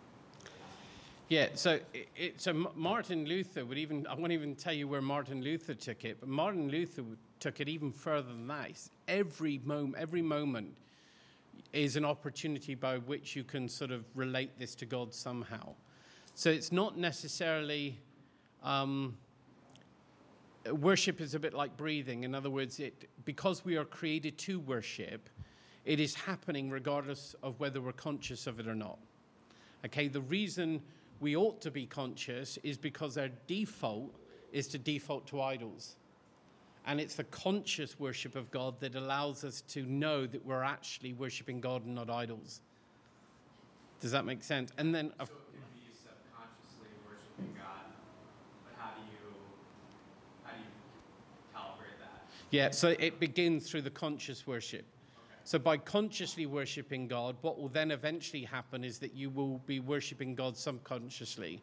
Yeah, 1.28 1.48
so 1.54 1.78
it, 2.16 2.40
so 2.40 2.70
Martin 2.74 3.26
Luther 3.26 3.66
would 3.66 3.76
even 3.76 4.06
I 4.06 4.14
won't 4.14 4.32
even 4.32 4.54
tell 4.54 4.72
you 4.72 4.88
where 4.88 5.02
Martin 5.02 5.42
Luther 5.42 5.74
took 5.74 6.06
it, 6.06 6.18
but 6.20 6.28
Martin 6.28 6.68
Luther 6.70 7.04
took 7.38 7.60
it 7.60 7.68
even 7.68 7.92
further 7.92 8.28
than 8.28 8.46
that. 8.46 8.80
Every 9.08 9.60
moment, 9.64 9.96
every 9.98 10.22
moment 10.22 10.74
is 11.74 11.96
an 11.96 12.04
opportunity 12.06 12.74
by 12.74 12.96
which 12.96 13.36
you 13.36 13.44
can 13.44 13.68
sort 13.68 13.90
of 13.90 14.04
relate 14.14 14.58
this 14.58 14.74
to 14.76 14.86
God 14.86 15.12
somehow. 15.12 15.74
So 16.34 16.48
it's 16.48 16.72
not 16.72 16.96
necessarily 16.96 17.98
um, 18.62 19.14
worship 20.72 21.20
is 21.20 21.34
a 21.34 21.38
bit 21.38 21.52
like 21.52 21.76
breathing. 21.76 22.24
In 22.24 22.34
other 22.34 22.48
words, 22.48 22.80
it 22.80 23.06
because 23.26 23.66
we 23.66 23.76
are 23.76 23.84
created 23.84 24.38
to 24.38 24.60
worship, 24.60 25.28
it 25.84 26.00
is 26.00 26.14
happening 26.14 26.70
regardless 26.70 27.34
of 27.42 27.60
whether 27.60 27.82
we're 27.82 27.92
conscious 27.92 28.46
of 28.46 28.60
it 28.60 28.66
or 28.66 28.74
not. 28.74 28.98
Okay, 29.84 30.08
the 30.08 30.22
reason 30.22 30.80
we 31.20 31.36
ought 31.36 31.60
to 31.62 31.70
be 31.70 31.86
conscious 31.86 32.58
is 32.62 32.76
because 32.78 33.18
our 33.18 33.28
default 33.46 34.14
is 34.52 34.66
to 34.68 34.78
default 34.78 35.26
to 35.28 35.40
idols. 35.40 35.96
And 36.86 37.00
it's 37.00 37.16
the 37.16 37.24
conscious 37.24 37.98
worship 38.00 38.34
of 38.34 38.50
God 38.50 38.80
that 38.80 38.94
allows 38.94 39.44
us 39.44 39.62
to 39.68 39.82
know 39.82 40.26
that 40.26 40.44
we're 40.46 40.62
actually 40.62 41.12
worshiping 41.12 41.60
God 41.60 41.84
and 41.84 41.94
not 41.94 42.08
idols. 42.08 42.60
Does 44.00 44.12
that 44.12 44.24
make 44.24 44.42
sense? 44.42 44.70
And 44.78 44.94
then, 44.94 45.08
So 45.08 45.14
of- 45.24 45.28
it 45.28 45.34
can 45.52 45.60
be 45.74 45.92
subconsciously 45.92 46.88
worshiping 47.06 47.54
God, 47.58 47.84
but 48.64 48.80
how 48.80 48.90
do 48.94 49.02
you 49.02 49.34
how 50.44 50.52
do 50.52 50.58
you 50.60 51.54
calibrate 51.54 51.98
that? 52.00 52.22
yeah, 52.50 52.70
so 52.70 52.94
it 52.98 53.18
begins 53.20 53.68
through 53.68 53.82
the 53.82 53.90
conscious 53.90 54.46
worship. 54.46 54.84
So 55.48 55.58
by 55.58 55.78
consciously 55.78 56.44
worshiping 56.44 57.08
God, 57.08 57.34
what 57.40 57.58
will 57.58 57.70
then 57.70 57.90
eventually 57.90 58.44
happen 58.44 58.84
is 58.84 58.98
that 58.98 59.14
you 59.14 59.30
will 59.30 59.62
be 59.64 59.80
worshiping 59.80 60.34
God 60.34 60.58
subconsciously, 60.58 61.62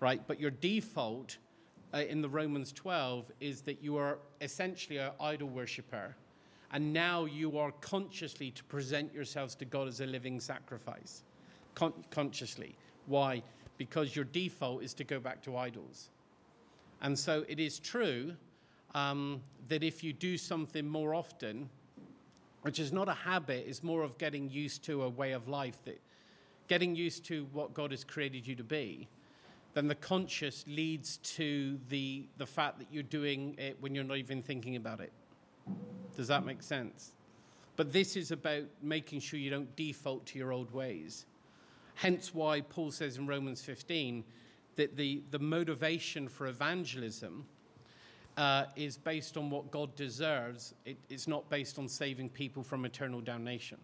right? 0.00 0.22
But 0.26 0.40
your 0.40 0.52
default 0.52 1.36
uh, 1.92 1.98
in 1.98 2.22
the 2.22 2.30
Romans 2.30 2.72
12 2.72 3.30
is 3.38 3.60
that 3.60 3.84
you 3.84 3.98
are 3.98 4.20
essentially 4.40 4.96
an 4.96 5.10
idol 5.20 5.50
worshiper. 5.50 6.16
And 6.72 6.94
now 6.94 7.26
you 7.26 7.58
are 7.58 7.72
consciously 7.82 8.52
to 8.52 8.64
present 8.64 9.12
yourselves 9.12 9.54
to 9.56 9.66
God 9.66 9.86
as 9.86 10.00
a 10.00 10.06
living 10.06 10.40
sacrifice. 10.40 11.22
Con- 11.74 12.02
consciously. 12.10 12.74
Why? 13.04 13.42
Because 13.76 14.16
your 14.16 14.24
default 14.24 14.82
is 14.82 14.94
to 14.94 15.04
go 15.04 15.20
back 15.20 15.42
to 15.42 15.58
idols. 15.58 16.08
And 17.02 17.18
so 17.18 17.44
it 17.48 17.60
is 17.60 17.80
true 17.80 18.34
um, 18.94 19.42
that 19.68 19.84
if 19.84 20.02
you 20.02 20.14
do 20.14 20.38
something 20.38 20.88
more 20.88 21.14
often, 21.14 21.68
which 22.62 22.78
is 22.78 22.92
not 22.92 23.08
a 23.08 23.14
habit, 23.14 23.64
it's 23.66 23.82
more 23.82 24.02
of 24.02 24.18
getting 24.18 24.50
used 24.50 24.84
to 24.84 25.02
a 25.02 25.08
way 25.08 25.32
of 25.32 25.48
life, 25.48 25.82
that 25.84 26.00
getting 26.68 26.94
used 26.94 27.24
to 27.26 27.46
what 27.52 27.74
God 27.74 27.90
has 27.90 28.04
created 28.04 28.46
you 28.46 28.54
to 28.56 28.64
be, 28.64 29.08
then 29.74 29.88
the 29.88 29.94
conscious 29.94 30.64
leads 30.66 31.18
to 31.18 31.78
the, 31.88 32.26
the 32.38 32.46
fact 32.46 32.78
that 32.78 32.88
you're 32.90 33.02
doing 33.02 33.54
it 33.58 33.76
when 33.80 33.94
you're 33.94 34.04
not 34.04 34.16
even 34.16 34.42
thinking 34.42 34.76
about 34.76 35.00
it. 35.00 35.12
Does 36.16 36.28
that 36.28 36.44
make 36.44 36.62
sense? 36.62 37.12
But 37.76 37.92
this 37.92 38.16
is 38.16 38.30
about 38.30 38.64
making 38.82 39.20
sure 39.20 39.38
you 39.38 39.50
don't 39.50 39.74
default 39.76 40.26
to 40.26 40.38
your 40.38 40.52
old 40.52 40.70
ways. 40.72 41.26
Hence 41.94 42.34
why 42.34 42.60
Paul 42.62 42.90
says 42.90 43.16
in 43.16 43.26
Romans 43.26 43.62
15 43.62 44.24
that 44.76 44.96
the, 44.96 45.22
the 45.30 45.38
motivation 45.38 46.28
for 46.28 46.46
evangelism 46.48 47.46
uh, 48.36 48.64
is 48.76 48.96
based 48.96 49.36
on 49.36 49.50
what 49.50 49.70
God 49.70 49.94
deserves. 49.96 50.74
It, 50.84 50.96
it's 51.08 51.28
not 51.28 51.48
based 51.50 51.78
on 51.78 51.88
saving 51.88 52.30
people 52.30 52.62
from 52.62 52.84
eternal 52.84 53.20
damnation. 53.20 53.78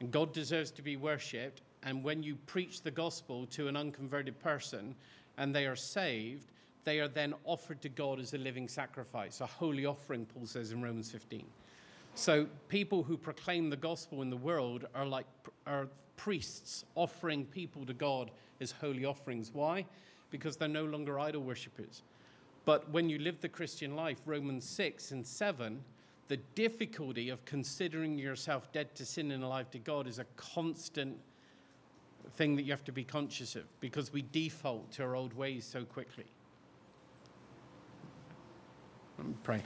And 0.00 0.10
God 0.10 0.32
deserves 0.32 0.70
to 0.72 0.82
be 0.82 0.96
worshipped. 0.96 1.62
And 1.82 2.02
when 2.04 2.22
you 2.22 2.36
preach 2.46 2.82
the 2.82 2.90
gospel 2.90 3.46
to 3.46 3.68
an 3.68 3.76
unconverted 3.76 4.38
person 4.40 4.94
and 5.38 5.54
they 5.54 5.66
are 5.66 5.76
saved, 5.76 6.50
they 6.84 7.00
are 7.00 7.08
then 7.08 7.34
offered 7.44 7.80
to 7.82 7.88
God 7.88 8.18
as 8.18 8.34
a 8.34 8.38
living 8.38 8.68
sacrifice, 8.68 9.40
a 9.40 9.46
holy 9.46 9.86
offering, 9.86 10.26
Paul 10.26 10.46
says 10.46 10.72
in 10.72 10.82
Romans 10.82 11.10
15. 11.10 11.44
So 12.14 12.46
people 12.68 13.02
who 13.02 13.16
proclaim 13.16 13.70
the 13.70 13.76
gospel 13.76 14.22
in 14.22 14.30
the 14.30 14.36
world 14.36 14.86
are 14.94 15.06
like 15.06 15.26
are 15.66 15.88
priests 16.16 16.84
offering 16.94 17.44
people 17.46 17.86
to 17.86 17.94
God 17.94 18.30
as 18.60 18.70
holy 18.70 19.04
offerings. 19.04 19.50
Why? 19.52 19.84
Because 20.30 20.56
they're 20.56 20.68
no 20.68 20.84
longer 20.84 21.18
idol 21.18 21.42
worshippers. 21.42 22.02
But 22.64 22.88
when 22.90 23.08
you 23.08 23.18
live 23.18 23.40
the 23.40 23.48
Christian 23.48 23.96
life, 23.96 24.18
Romans 24.24 24.64
6 24.64 25.10
and 25.10 25.26
7, 25.26 25.82
the 26.28 26.36
difficulty 26.54 27.28
of 27.28 27.44
considering 27.44 28.18
yourself 28.18 28.70
dead 28.72 28.94
to 28.94 29.04
sin 29.04 29.32
and 29.32 29.42
alive 29.42 29.70
to 29.72 29.78
God 29.78 30.06
is 30.06 30.18
a 30.18 30.24
constant 30.36 31.18
thing 32.36 32.56
that 32.56 32.62
you 32.62 32.72
have 32.72 32.84
to 32.84 32.92
be 32.92 33.04
conscious 33.04 33.56
of 33.56 33.64
because 33.80 34.12
we 34.12 34.22
default 34.32 34.90
to 34.92 35.02
our 35.02 35.16
old 35.16 35.34
ways 35.34 35.64
so 35.64 35.84
quickly. 35.84 36.24
Let 39.18 39.26
me 39.26 39.34
pray. 39.42 39.62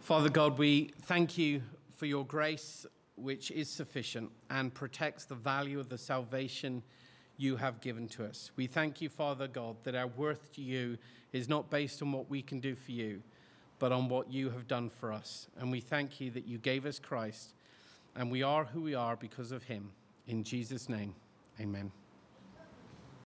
Father 0.00 0.28
God, 0.28 0.58
we 0.58 0.92
thank 1.02 1.36
you 1.36 1.62
for 1.96 2.06
your 2.06 2.24
grace, 2.24 2.86
which 3.16 3.50
is 3.50 3.68
sufficient 3.68 4.30
and 4.50 4.72
protects 4.72 5.24
the 5.24 5.34
value 5.34 5.78
of 5.78 5.88
the 5.88 5.98
salvation 5.98 6.82
you 7.36 7.56
have 7.56 7.80
given 7.80 8.08
to 8.08 8.24
us. 8.24 8.50
We 8.56 8.66
thank 8.66 9.00
you, 9.00 9.08
Father 9.08 9.48
God, 9.48 9.76
that 9.84 9.94
our 9.94 10.06
worth 10.06 10.52
to 10.54 10.60
you 10.62 10.98
is 11.32 11.48
not 11.48 11.70
based 11.70 12.02
on 12.02 12.12
what 12.12 12.28
we 12.30 12.42
can 12.42 12.60
do 12.60 12.74
for 12.74 12.92
you, 12.92 13.22
but 13.78 13.92
on 13.92 14.08
what 14.08 14.30
you 14.32 14.50
have 14.50 14.68
done 14.68 14.90
for 14.90 15.12
us. 15.12 15.48
And 15.58 15.70
we 15.70 15.80
thank 15.80 16.20
you 16.20 16.30
that 16.32 16.46
you 16.46 16.58
gave 16.58 16.86
us 16.86 16.98
Christ, 16.98 17.54
and 18.14 18.30
we 18.30 18.42
are 18.42 18.64
who 18.64 18.82
we 18.82 18.94
are 18.94 19.16
because 19.16 19.52
of 19.52 19.64
him. 19.64 19.90
In 20.26 20.44
Jesus' 20.44 20.88
name, 20.88 21.14
amen. 21.60 21.90